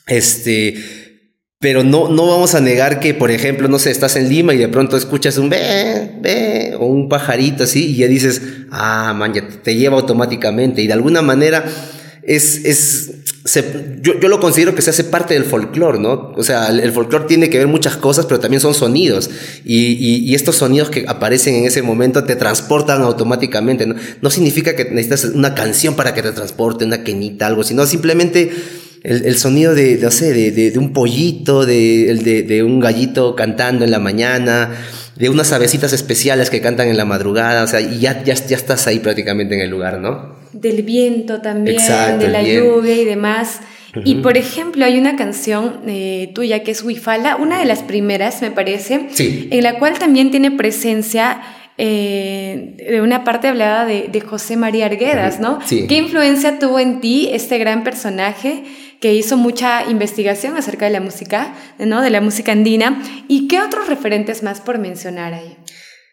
Este, 0.06 0.74
pero 1.60 1.84
no, 1.84 2.08
no 2.08 2.26
vamos 2.26 2.54
a 2.54 2.60
negar 2.60 3.00
que, 3.00 3.12
por 3.12 3.30
ejemplo, 3.30 3.68
no 3.68 3.78
sé, 3.78 3.90
estás 3.90 4.16
en 4.16 4.30
Lima 4.30 4.54
y 4.54 4.56
de 4.56 4.68
pronto 4.68 4.96
escuchas 4.96 5.36
un 5.36 5.50
ve, 5.50 6.10
ve, 6.22 6.74
o 6.78 6.86
un 6.86 7.10
pajarito 7.10 7.64
así, 7.64 7.90
y 7.90 7.96
ya 7.96 8.06
dices, 8.06 8.40
ah, 8.70 9.12
man, 9.14 9.34
ya 9.34 9.46
te 9.46 9.76
lleva 9.76 9.98
automáticamente. 9.98 10.80
Y 10.80 10.86
de 10.86 10.94
alguna 10.94 11.20
manera 11.20 11.62
es, 12.22 12.64
es 12.64 13.29
yo, 14.02 14.20
yo, 14.20 14.28
lo 14.28 14.38
considero 14.38 14.74
que 14.74 14.82
se 14.82 14.90
hace 14.90 15.02
parte 15.02 15.32
del 15.34 15.44
folclore, 15.44 15.98
¿no? 15.98 16.32
O 16.36 16.42
sea, 16.42 16.68
el, 16.68 16.92
folclore 16.92 17.24
tiene 17.24 17.48
que 17.48 17.56
ver 17.56 17.68
muchas 17.68 17.96
cosas, 17.96 18.26
pero 18.26 18.38
también 18.38 18.60
son 18.60 18.74
sonidos. 18.74 19.30
Y, 19.64 19.92
y, 19.94 20.34
estos 20.34 20.56
sonidos 20.56 20.90
que 20.90 21.06
aparecen 21.08 21.54
en 21.54 21.64
ese 21.64 21.80
momento 21.80 22.24
te 22.24 22.36
transportan 22.36 23.00
automáticamente, 23.00 23.86
¿no? 23.86 23.94
No 24.20 24.30
significa 24.30 24.76
que 24.76 24.84
necesitas 24.84 25.24
una 25.34 25.54
canción 25.54 25.94
para 25.96 26.12
que 26.12 26.22
te 26.22 26.32
transporte, 26.32 26.84
una 26.84 27.02
quenita, 27.02 27.46
algo, 27.46 27.62
sino 27.64 27.86
simplemente 27.86 28.50
el, 29.02 29.38
sonido 29.38 29.74
de, 29.74 29.96
no 29.96 30.10
sé, 30.10 30.32
de, 30.32 30.78
un 30.78 30.92
pollito, 30.92 31.64
de, 31.64 32.44
de, 32.46 32.62
un 32.62 32.80
gallito 32.80 33.34
cantando 33.34 33.84
en 33.84 33.90
la 33.90 33.98
mañana, 33.98 34.70
de 35.16 35.30
unas 35.30 35.52
avecitas 35.52 35.92
especiales 35.94 36.50
que 36.50 36.60
cantan 36.60 36.88
en 36.88 36.98
la 36.98 37.06
madrugada, 37.06 37.64
o 37.64 37.66
sea, 37.66 37.80
y 37.80 38.00
ya, 38.00 38.22
ya, 38.22 38.34
ya 38.34 38.56
estás 38.56 38.86
ahí 38.86 38.98
prácticamente 38.98 39.54
en 39.54 39.62
el 39.62 39.70
lugar, 39.70 39.98
¿no? 39.98 40.39
Del 40.52 40.82
viento 40.82 41.40
también, 41.40 41.78
de 42.18 42.28
la 42.28 42.42
lluvia 42.42 42.94
y 42.94 43.04
demás. 43.04 43.60
Y 44.04 44.16
por 44.16 44.36
ejemplo, 44.36 44.84
hay 44.84 44.98
una 44.98 45.16
canción 45.16 45.80
eh, 45.86 46.30
tuya 46.34 46.62
que 46.62 46.70
es 46.70 46.82
Wifala, 46.82 47.36
una 47.36 47.58
de 47.58 47.64
las 47.64 47.82
primeras, 47.82 48.40
me 48.42 48.50
parece, 48.50 49.08
en 49.18 49.62
la 49.62 49.78
cual 49.78 49.98
también 49.98 50.30
tiene 50.30 50.50
presencia 50.50 51.40
eh, 51.82 52.76
de 52.90 53.00
una 53.00 53.24
parte 53.24 53.48
hablada 53.48 53.86
de, 53.86 54.20
José 54.20 54.56
María 54.56 54.86
Arguedas, 54.86 55.40
¿no? 55.40 55.58
¿Qué 55.68 55.96
influencia 55.96 56.58
tuvo 56.58 56.78
en 56.78 57.00
ti 57.00 57.30
este 57.32 57.58
gran 57.58 57.84
personaje 57.84 58.64
que 59.00 59.14
hizo 59.14 59.38
mucha 59.38 59.84
investigación 59.88 60.58
acerca 60.58 60.84
de 60.84 60.92
la 60.92 61.00
música, 61.00 61.54
¿no? 61.78 62.02
De 62.02 62.10
la 62.10 62.20
música 62.20 62.52
andina. 62.52 63.02
¿Y 63.28 63.48
qué 63.48 63.60
otros 63.60 63.88
referentes 63.88 64.42
más 64.42 64.60
por 64.60 64.78
mencionar 64.78 65.32
ahí? 65.32 65.56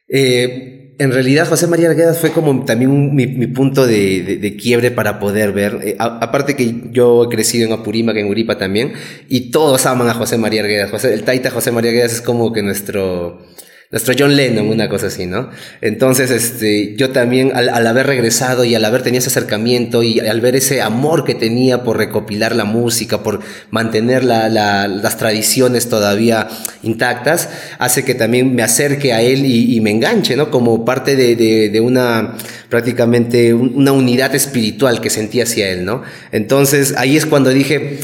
Eh, 0.07 0.95
en 0.99 1.11
realidad, 1.11 1.47
José 1.47 1.67
María 1.67 1.89
Arguedas 1.89 2.17
fue 2.19 2.31
como 2.31 2.65
también 2.65 3.13
mi, 3.13 3.47
punto 3.47 3.85
de, 3.85 4.57
quiebre 4.59 4.89
para 4.89 5.19
poder 5.19 5.51
ver. 5.51 5.79
Eh, 5.83 5.95
aparte 5.99 6.55
que 6.55 6.89
yo 6.91 7.25
he 7.25 7.29
crecido 7.29 7.67
en 7.67 7.73
Apurímac, 7.73 8.17
en 8.17 8.27
Uripa 8.27 8.57
también, 8.57 8.93
y 9.29 9.51
todos 9.51 9.85
aman 9.85 10.09
a 10.09 10.15
José 10.15 10.37
María 10.37 10.61
Arguedas. 10.61 11.03
el 11.03 11.23
taita 11.23 11.51
José 11.51 11.71
María 11.71 11.91
Arguedas 11.91 12.13
es 12.13 12.21
como 12.21 12.51
que 12.51 12.63
nuestro 12.63 13.45
nuestro 13.89 14.13
John 14.19 14.35
Lennon, 14.35 14.67
una 14.67 14.89
cosa 14.89 15.07
así, 15.07 15.25
¿no? 15.25 15.49
Entonces, 15.79 16.29
este, 16.29 16.95
yo 16.97 17.11
también, 17.11 17.53
al, 17.55 17.87
haber 17.87 18.05
regresado 18.05 18.65
y 18.65 18.75
al 18.75 18.83
haber 18.83 19.01
tenido 19.01 19.19
ese 19.19 19.29
acercamiento 19.29 20.03
y 20.03 20.19
al 20.19 20.41
ver 20.41 20.57
ese 20.57 20.81
amor 20.81 21.23
que 21.23 21.35
tenía 21.35 21.83
por 21.83 21.97
recopilar 21.97 22.53
la 22.53 22.65
música, 22.65 23.23
por 23.23 23.39
mantener 23.71 24.25
las 24.25 25.17
tradiciones 25.17 25.87
todavía 25.87 26.49
intactas, 26.83 27.47
hace 27.79 28.03
que 28.03 28.13
también 28.13 28.53
me 28.53 28.61
acerque 28.61 29.13
a 29.13 29.21
él 29.21 29.45
y, 29.45 29.79
me 29.79 29.91
enganche, 29.91 30.35
¿no? 30.35 30.51
Como 30.51 30.83
parte 30.83 31.15
de, 31.15 31.79
una, 31.79 32.35
prácticamente, 32.67 33.53
una 33.53 33.93
unidad 33.93 34.35
espiritual 34.35 34.99
que 34.99 35.09
sentía 35.09 35.43
hacia 35.43 35.69
él, 35.69 35.85
¿no? 35.85 36.01
Entonces, 36.33 36.93
ahí 36.97 37.15
es 37.15 37.25
cuando 37.25 37.51
dije, 37.51 37.99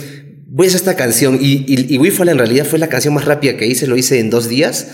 voy 0.47 0.67
a 0.67 0.69
hacer 0.69 0.79
esta 0.79 0.95
canción 0.95 1.39
y, 1.41 1.65
y, 1.67 1.93
y 1.93 2.07
en 2.07 2.37
realidad 2.37 2.63
fue 2.63 2.79
la 2.79 2.87
canción 2.87 3.13
más 3.13 3.25
rápida 3.25 3.57
que 3.57 3.67
hice, 3.67 3.85
lo 3.85 3.97
hice 3.97 4.19
en 4.19 4.29
dos 4.29 4.47
días 4.47 4.87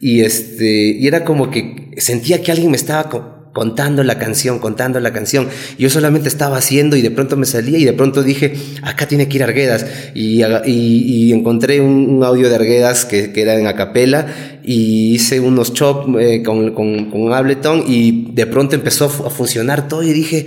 y, 0.00 0.20
este, 0.20 0.96
y 0.98 1.06
era 1.06 1.24
como 1.24 1.50
que 1.50 1.92
sentía 1.98 2.42
que 2.42 2.52
alguien 2.52 2.70
me 2.70 2.76
estaba 2.76 3.08
contando 3.54 4.02
la 4.02 4.18
canción, 4.18 4.58
contando 4.58 5.00
la 5.00 5.12
canción. 5.12 5.48
Yo 5.78 5.88
solamente 5.88 6.28
estaba 6.28 6.58
haciendo 6.58 6.96
y 6.96 7.02
de 7.02 7.10
pronto 7.10 7.36
me 7.36 7.46
salía 7.46 7.78
y 7.78 7.84
de 7.84 7.92
pronto 7.94 8.22
dije, 8.22 8.54
acá 8.82 9.06
tiene 9.06 9.28
que 9.28 9.36
ir 9.36 9.44
Arguedas. 9.44 9.86
Y, 10.14 10.42
y, 10.66 11.32
encontré 11.32 11.80
un, 11.80 12.22
audio 12.22 12.48
de 12.48 12.56
Arguedas 12.56 13.06
que, 13.06 13.32
que, 13.32 13.42
era 13.42 13.54
en 13.54 13.66
acapela 13.66 14.26
y 14.62 15.14
hice 15.14 15.40
unos 15.40 15.72
chops 15.72 16.08
eh, 16.20 16.42
con, 16.42 16.74
con, 16.74 17.10
con, 17.10 17.32
Ableton 17.32 17.84
y 17.86 18.32
de 18.32 18.46
pronto 18.46 18.74
empezó 18.74 19.06
a 19.06 19.30
funcionar 19.30 19.88
todo 19.88 20.02
y 20.02 20.12
dije, 20.12 20.46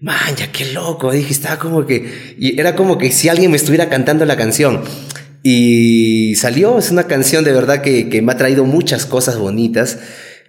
man, 0.00 0.34
ya 0.36 0.50
qué 0.50 0.72
loco. 0.72 1.12
Dije, 1.12 1.32
estaba 1.32 1.58
como 1.58 1.86
que, 1.86 2.34
y 2.38 2.58
era 2.58 2.74
como 2.74 2.98
que 2.98 3.12
si 3.12 3.28
alguien 3.28 3.52
me 3.52 3.56
estuviera 3.56 3.88
cantando 3.88 4.24
la 4.24 4.36
canción. 4.36 4.80
Y 5.42 6.34
salió, 6.36 6.78
es 6.78 6.90
una 6.90 7.04
canción 7.04 7.44
de 7.44 7.52
verdad 7.52 7.80
que, 7.82 8.08
que 8.08 8.22
me 8.22 8.32
ha 8.32 8.36
traído 8.36 8.64
muchas 8.64 9.06
cosas 9.06 9.38
bonitas 9.38 9.98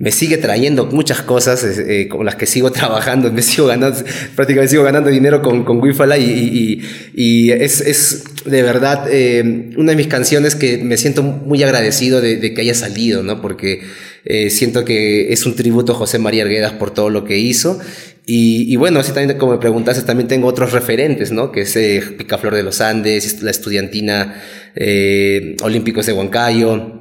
me 0.02 0.12
sigue 0.12 0.38
trayendo 0.40 0.88
muchas 0.88 1.22
cosas 1.22 1.64
eh, 1.64 2.08
con 2.10 2.26
las 2.26 2.36
que 2.36 2.48
sigo 2.48 2.72
trabajando, 2.72 3.32
me 3.32 3.44
sigo 3.44 3.68
ganando, 3.68 4.04
prácticamente 4.36 4.72
sigo 4.72 4.84
ganando 4.84 5.12
dinero 5.12 5.44
con, 5.44 5.64
con 5.64 5.80
Wifala 5.80 6.18
y, 6.18 6.82
y, 7.14 7.52
es, 7.52 7.82
es, 7.82 8.24
de 8.44 8.64
verdad 8.64 9.06
eh, 9.12 9.70
una 9.78 9.92
de 9.92 9.96
mis 9.96 10.08
canciones 10.08 10.56
que 10.56 10.80
me 10.80 10.98
siento 10.98 11.22
muy 11.22 11.62
agradecido 11.62 12.20
de, 12.20 12.38
de 12.38 12.52
que 12.56 12.62
haya 12.62 12.74
salido, 12.74 13.22
¿no? 13.22 13.42
Porque 13.42 13.82
eh, 14.26 14.50
siento 14.50 14.86
que 14.86 15.34
es 15.34 15.46
un 15.46 15.56
tributo 15.56 15.94
a 15.94 15.96
José 15.96 16.20
María 16.20 16.44
Arguedas 16.44 16.74
por 16.74 16.92
todo 16.92 17.10
lo 17.10 17.26
que 17.26 17.38
hizo 17.38 17.80
y, 18.26 18.76
bueno, 18.76 19.00
así 19.00 19.12
también 19.14 19.38
como 19.38 19.54
me 19.54 19.58
preguntaste, 19.58 20.04
también 20.04 20.28
tengo 20.28 20.48
otros 20.48 20.72
referentes, 20.72 21.32
¿no? 21.32 21.52
Que 21.52 21.62
es 21.62 21.76
eh, 21.76 22.02
Picaflor 22.18 22.54
de 22.54 22.64
los 22.64 22.80
Andes, 22.80 23.42
la 23.42 23.52
estudiantina 23.52 24.42
eh, 24.76 25.56
Olímpicos 25.64 26.06
de 26.06 26.14
Huancayo. 26.14 27.00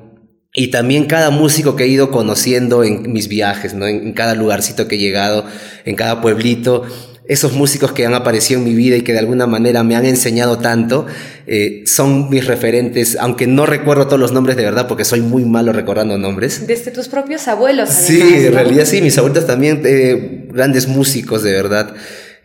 Y 0.53 0.69
también 0.69 1.05
cada 1.05 1.31
músico 1.31 1.77
que 1.77 1.85
he 1.85 1.89
ido 1.89 2.11
conociendo 2.11 2.83
en 2.83 3.13
mis 3.13 3.29
viajes, 3.29 3.75
¿no? 3.75 3.87
En, 3.87 4.13
cada 4.13 4.35
lugarcito 4.35 4.89
que 4.89 4.97
he 4.97 4.99
llegado, 4.99 5.45
en 5.85 5.95
cada 5.95 6.21
pueblito. 6.21 6.83
Esos 7.31 7.53
músicos 7.53 7.93
que 7.93 8.05
han 8.05 8.15
aparecido 8.15 8.59
en 8.59 8.67
mi 8.67 8.75
vida 8.75 8.97
y 8.97 9.03
que 9.03 9.13
de 9.13 9.21
alguna 9.21 9.47
manera 9.47 9.85
me 9.85 9.95
han 9.95 10.05
enseñado 10.05 10.59
tanto, 10.59 11.07
eh, 11.47 11.85
son 11.87 12.29
mis 12.29 12.47
referentes, 12.47 13.17
aunque 13.21 13.47
no 13.47 13.67
recuerdo 13.67 14.07
todos 14.07 14.19
los 14.19 14.33
nombres 14.33 14.57
de 14.57 14.65
verdad 14.65 14.89
porque 14.89 15.05
soy 15.05 15.21
muy 15.21 15.45
malo 15.45 15.73
recordando 15.73 16.19
nombres. 16.19 16.67
Desde 16.67 16.91
tus 16.91 17.09
propios 17.09 17.47
abuelos. 17.49 17.89
sí, 17.89 18.21
en 18.21 18.53
realidad 18.53 18.85
sí, 18.85 19.01
mis 19.01 19.17
abuelos 19.17 19.47
también, 19.47 19.83
eh, 19.85 20.47
grandes 20.53 20.89
músicos 20.89 21.43
de 21.43 21.53
verdad 21.53 21.95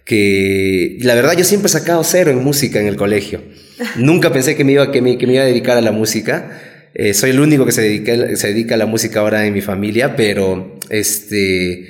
que 0.06 0.98
la 1.02 1.16
verdad 1.16 1.34
yo 1.36 1.44
siempre 1.44 1.66
he 1.66 1.72
sacado 1.72 2.04
cero 2.04 2.30
en 2.32 2.44
música 2.44 2.80
en 2.80 2.88
el 2.88 2.96
colegio. 2.96 3.42
Nunca 3.98 4.32
pensé 4.32 4.56
que 4.56 4.64
me 4.64 4.74
iba, 4.74 4.92
que 4.92 5.02
me, 5.02 5.18
que 5.18 5.28
me 5.28 5.34
iba 5.34 5.42
a 5.42 5.48
dedicar 5.48 5.78
a 5.78 5.82
la 5.82 5.92
música. 5.92 6.62
Eh, 6.94 7.14
soy 7.14 7.32
el 7.32 7.40
único 7.40 7.66
que 7.66 7.72
se 7.72 7.82
dedica, 7.82 8.36
se 8.38 8.48
dedica 8.48 8.76
a 8.76 8.78
la 8.78 8.86
música 8.86 9.20
ahora 9.20 9.46
en 9.46 9.54
mi 9.54 9.62
familia, 9.62 10.16
pero 10.16 10.78
este, 10.90 11.88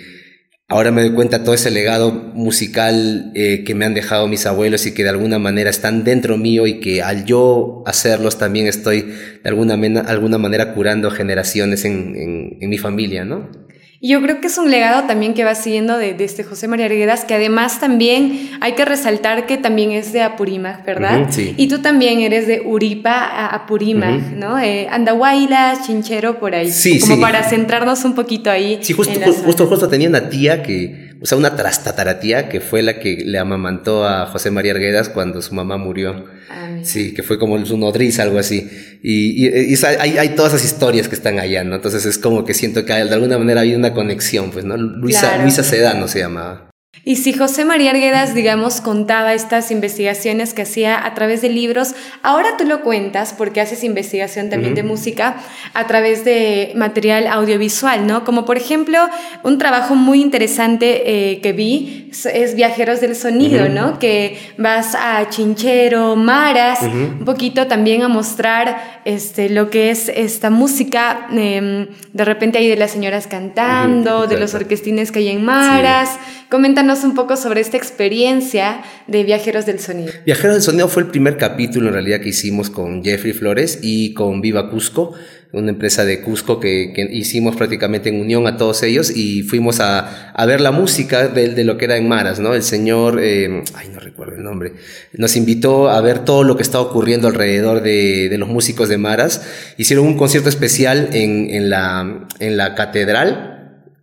ahora 0.67 0.91
me 0.91 1.01
doy 1.01 1.11
cuenta 1.11 1.43
todo 1.43 1.53
ese 1.53 1.71
legado 1.71 2.11
musical 2.11 3.31
eh, 3.35 3.63
que 3.63 3.75
me 3.75 3.85
han 3.85 3.93
dejado 3.93 4.27
mis 4.27 4.45
abuelos 4.45 4.85
y 4.85 4.93
que 4.93 5.03
de 5.03 5.09
alguna 5.09 5.39
manera 5.39 5.69
están 5.69 6.03
dentro 6.03 6.37
mío 6.37 6.67
y 6.67 6.79
que 6.79 7.01
al 7.01 7.25
yo 7.25 7.83
hacerlos 7.85 8.37
también 8.37 8.67
estoy 8.67 9.01
de 9.01 9.49
alguna, 9.49 9.75
alguna 10.01 10.37
manera 10.37 10.73
curando 10.73 11.11
generaciones 11.11 11.85
en, 11.85 12.15
en, 12.15 12.57
en 12.61 12.69
mi 12.69 12.77
familia, 12.77 13.25
¿no? 13.25 13.64
Y 14.05 14.09
yo 14.09 14.21
creo 14.21 14.39
que 14.39 14.45
es 14.45 14.59
un 14.59 14.69
legado 14.69 15.07
también 15.07 15.33
que 15.33 15.43
va 15.43 15.55
siguiendo 15.55 15.97
de, 15.97 16.15
este 16.19 16.43
José 16.43 16.67
María 16.67 16.85
Arguedas, 16.85 17.25
que 17.25 17.33
además 17.33 17.79
también 17.79 18.51
hay 18.61 18.73
que 18.73 18.85
resaltar 18.85 19.47
que 19.47 19.57
también 19.57 19.93
es 19.93 20.13
de 20.13 20.21
Apurímac, 20.21 20.85
¿verdad? 20.85 21.29
sí. 21.31 21.55
Y 21.57 21.69
tú 21.69 21.79
también 21.79 22.19
eres 22.19 22.45
de 22.45 22.61
Uripa 22.63 23.13
a 23.13 23.47
Apurímac, 23.47 24.21
¿no? 24.35 24.59
Eh, 24.59 24.87
Andahuayla, 24.91 25.79
Chinchero, 25.83 26.37
por 26.39 26.53
ahí. 26.53 26.69
Sí, 26.71 26.99
Como 26.99 27.19
para 27.19 27.49
centrarnos 27.49 28.05
un 28.05 28.13
poquito 28.13 28.51
ahí. 28.51 28.77
Sí, 28.83 28.93
justo, 28.93 29.19
justo, 29.43 29.65
justo 29.65 29.87
tenía 29.87 30.07
una 30.07 30.29
tía 30.29 30.61
que, 30.61 31.04
o 31.21 31.25
sea, 31.25 31.37
una 31.37 31.55
trastataratía 31.55 32.49
que 32.49 32.61
fue 32.61 32.81
la 32.81 32.99
que 32.99 33.23
le 33.25 33.37
amamantó 33.39 34.05
a 34.05 34.25
José 34.27 34.51
María 34.51 34.73
Arguedas 34.73 35.09
cuando 35.09 35.41
su 35.41 35.55
mamá 35.55 35.77
murió. 35.77 36.25
Ah, 36.49 36.77
sí, 36.83 37.13
que 37.13 37.23
fue 37.23 37.39
como 37.39 37.63
su 37.65 37.77
nodriz, 37.77 38.19
algo 38.19 38.39
así. 38.39 38.69
Y, 39.01 39.47
hay, 39.85 40.17
hay, 40.17 40.29
todas 40.29 40.53
esas 40.53 40.65
historias 40.65 41.07
que 41.07 41.15
están 41.15 41.39
allá, 41.39 41.63
¿no? 41.63 41.75
Entonces 41.75 42.05
es 42.05 42.17
como 42.17 42.45
que 42.45 42.53
siento 42.53 42.85
que 42.85 42.93
de 42.93 43.13
alguna 43.13 43.37
manera 43.37 43.61
hay 43.61 43.75
una 43.75 43.93
conexión, 43.93 44.51
pues, 44.51 44.65
¿no? 44.65 44.77
Luisa, 44.77 45.37
Luisa 45.41 45.63
Sedano 45.63 46.07
se 46.07 46.19
llamaba. 46.19 46.69
Y 47.03 47.17
si 47.17 47.33
José 47.33 47.65
María 47.65 47.91
Arguedas, 47.91 48.33
digamos, 48.33 48.81
contaba 48.81 49.33
estas 49.33 49.69
investigaciones 49.69 50.53
que 50.53 50.63
hacía 50.63 51.05
a 51.05 51.13
través 51.13 51.41
de 51.41 51.49
libros, 51.49 51.93
ahora 52.23 52.57
tú 52.57 52.65
lo 52.65 52.81
cuentas 52.81 53.33
porque 53.37 53.61
haces 53.61 53.83
investigación 53.83 54.49
también 54.49 54.73
de 54.73 54.81
música 54.81 55.35
a 55.73 55.85
través 55.85 56.25
de 56.25 56.71
material 56.75 57.27
audiovisual, 57.27 58.07
¿no? 58.07 58.23
Como 58.23 58.45
por 58.45 58.57
ejemplo, 58.57 58.97
un 59.43 59.57
trabajo 59.57 59.95
muy 59.95 60.21
interesante 60.21 61.31
eh, 61.31 61.41
que 61.41 61.53
vi 61.53 62.09
es 62.33 62.55
Viajeros 62.55 63.01
del 63.01 63.15
Sonido, 63.15 63.69
¿no? 63.69 63.99
Que 63.99 64.39
vas 64.57 64.95
a 64.95 65.29
Chinchero, 65.29 66.15
Maras, 66.15 66.81
un 66.81 67.25
poquito 67.25 67.67
también 67.67 68.03
a 68.03 68.07
mostrar 68.07 69.01
este, 69.05 69.49
lo 69.49 69.69
que 69.69 69.89
es 69.89 70.09
esta 70.09 70.49
música, 70.49 71.27
em, 71.31 71.87
de 72.13 72.25
repente 72.25 72.57
hay 72.57 72.67
de 72.67 72.77
las 72.77 72.91
señoras 72.91 73.27
cantando, 73.27 74.27
de 74.27 74.39
los 74.39 74.53
orquestines 74.53 75.11
que 75.11 75.19
hay 75.19 75.29
en 75.29 75.43
Maras. 75.43 76.17
Coméntanos 76.49 76.84
un 76.85 77.15
poco 77.15 77.35
sobre 77.35 77.61
esta 77.61 77.77
experiencia 77.77 78.83
de 79.07 79.23
Viajeros 79.23 79.65
del 79.65 79.79
Sonido. 79.79 80.13
Viajeros 80.23 80.53
del 80.53 80.61
Sonido 80.61 80.87
fue 80.87 81.01
el 81.01 81.09
primer 81.09 81.35
capítulo 81.35 81.87
en 81.87 81.93
realidad 81.93 82.19
que 82.19 82.29
hicimos 82.29 82.69
con 82.69 83.03
Jeffrey 83.03 83.33
Flores 83.33 83.79
y 83.81 84.13
con 84.13 84.39
Viva 84.39 84.69
Cusco, 84.69 85.13
una 85.51 85.71
empresa 85.71 86.05
de 86.05 86.21
Cusco 86.21 86.59
que, 86.59 86.93
hicimos 87.11 87.55
prácticamente 87.55 88.09
en 88.09 88.21
unión 88.21 88.45
a 88.45 88.57
todos 88.57 88.83
ellos 88.83 89.09
y 89.09 89.41
fuimos 89.41 89.79
a, 89.79 90.31
ver 90.45 90.61
la 90.61 90.71
música 90.71 91.27
de, 91.27 91.63
lo 91.63 91.77
que 91.77 91.85
era 91.85 91.97
en 91.97 92.07
Maras, 92.07 92.39
¿no? 92.39 92.53
El 92.53 92.61
señor, 92.61 93.19
eh, 93.19 93.63
ay, 93.73 93.89
no 93.91 93.99
recuerdo 93.99 94.35
el 94.35 94.43
nombre, 94.43 94.73
nos 95.13 95.35
invitó 95.35 95.89
a 95.89 95.99
ver 96.01 96.19
todo 96.19 96.43
lo 96.43 96.55
que 96.55 96.63
estaba 96.63 96.83
ocurriendo 96.83 97.27
alrededor 97.27 97.81
de, 97.81 98.33
los 98.37 98.47
músicos 98.47 98.89
de 98.89 98.99
Maras. 98.99 99.41
Hicieron 99.77 100.05
un 100.05 100.17
concierto 100.17 100.49
especial 100.49 101.09
en, 101.13 101.69
la, 101.69 102.27
en 102.39 102.57
la 102.57 102.75
catedral 102.75 103.54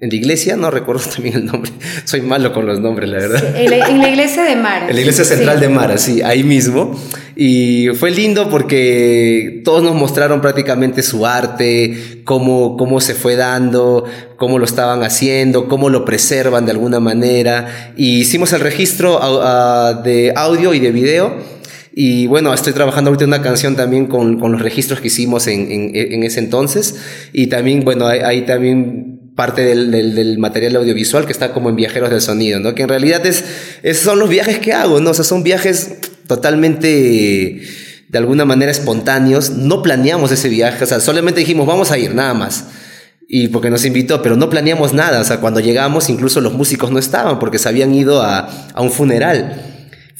en 0.02 0.10
la 0.10 0.16
iglesia, 0.16 0.56
no 0.56 0.68
recuerdo 0.70 1.08
también 1.14 1.36
el 1.36 1.46
nombre, 1.46 1.70
soy 2.04 2.22
malo 2.22 2.52
con 2.52 2.66
los 2.66 2.80
nombres, 2.80 3.08
la 3.08 3.18
verdad. 3.18 3.56
en, 3.56 3.70
la, 4.00 4.08
iglesia 4.08 4.42
de 4.42 4.56
Mara. 4.56 4.86
En 4.88 4.94
la 4.96 5.00
iglesia 5.00 5.24
central 5.24 5.60
de 5.60 5.68
Mara, 5.68 5.96
sí, 5.96 6.20
ahí 6.22 6.42
mismo. 6.42 7.00
Y 7.36 7.86
fue 7.98 8.10
lindo 8.10 8.50
porque 8.50 9.62
todos 9.64 9.82
nos 9.82 9.94
mostraron 9.94 10.40
prácticamente 10.40 11.02
su 11.02 11.24
arte, 11.24 12.20
cómo, 12.24 12.76
cómo 12.76 13.00
se 13.00 13.14
fue 13.14 13.36
dando, 13.36 14.04
cómo 14.36 14.58
lo 14.58 14.64
estaban 14.64 15.02
haciendo, 15.04 15.68
cómo 15.68 15.88
lo 15.88 16.04
preservan 16.04 16.66
de 16.66 16.72
alguna 16.72 16.98
manera. 16.98 17.94
Y 17.96 18.18
hicimos 18.18 18.52
el 18.52 18.60
registro 18.60 19.20
de 20.04 20.32
audio 20.36 20.74
y 20.74 20.80
de 20.80 20.90
video. 20.90 21.36
Y 21.94 22.26
bueno, 22.26 22.52
estoy 22.52 22.72
trabajando 22.72 23.10
ahorita 23.10 23.24
una 23.24 23.42
canción 23.42 23.76
también 23.76 24.06
con, 24.06 24.40
con 24.40 24.52
los 24.52 24.62
registros 24.62 25.00
que 25.00 25.08
hicimos 25.08 25.46
en, 25.46 25.70
en, 25.70 25.90
en, 25.94 26.22
ese 26.24 26.40
entonces. 26.40 26.96
Y 27.32 27.46
también, 27.46 27.84
bueno, 27.84 28.06
ahí 28.06 28.42
también 28.42 29.11
parte 29.42 29.74
del, 29.74 30.38
material 30.38 30.76
audiovisual 30.76 31.26
que 31.26 31.32
está 31.32 31.52
como 31.52 31.68
en 31.68 31.74
Viajeros 31.74 32.10
del 32.10 32.20
Sonido, 32.20 32.60
¿no? 32.60 32.76
Que 32.76 32.82
en 32.82 32.88
realidad 32.88 33.26
es, 33.26 33.42
son 33.98 34.20
los 34.20 34.28
viajes 34.28 34.60
que 34.60 34.72
hago, 34.72 35.00
¿no? 35.00 35.10
O 35.10 35.14
sea, 35.14 35.24
son 35.24 35.42
viajes 35.42 35.96
totalmente, 36.28 37.60
de 38.08 38.18
alguna 38.18 38.44
manera, 38.44 38.70
espontáneos. 38.70 39.50
No 39.50 39.82
planeamos 39.82 40.30
ese 40.30 40.48
viaje, 40.48 40.84
o 40.84 40.86
sea, 40.86 41.00
solamente 41.00 41.40
dijimos, 41.40 41.66
vamos 41.66 41.90
a 41.90 41.98
ir, 41.98 42.14
nada 42.14 42.34
más. 42.34 42.66
y 43.26 43.48
porque 43.48 43.68
nos 43.68 43.84
invitó, 43.84 44.22
pero 44.22 44.36
no 44.36 44.48
planeamos 44.48 44.92
nada. 44.92 45.20
O 45.20 45.24
sea, 45.24 45.40
cuando 45.40 45.58
llegamos, 45.58 46.08
incluso 46.08 46.40
los 46.40 46.52
músicos 46.52 46.92
no 46.92 47.00
estaban 47.00 47.40
porque 47.40 47.58
se 47.58 47.68
habían 47.68 47.92
ido 47.92 48.22
a 48.22 48.48
un 48.78 48.92
funeral 48.92 49.71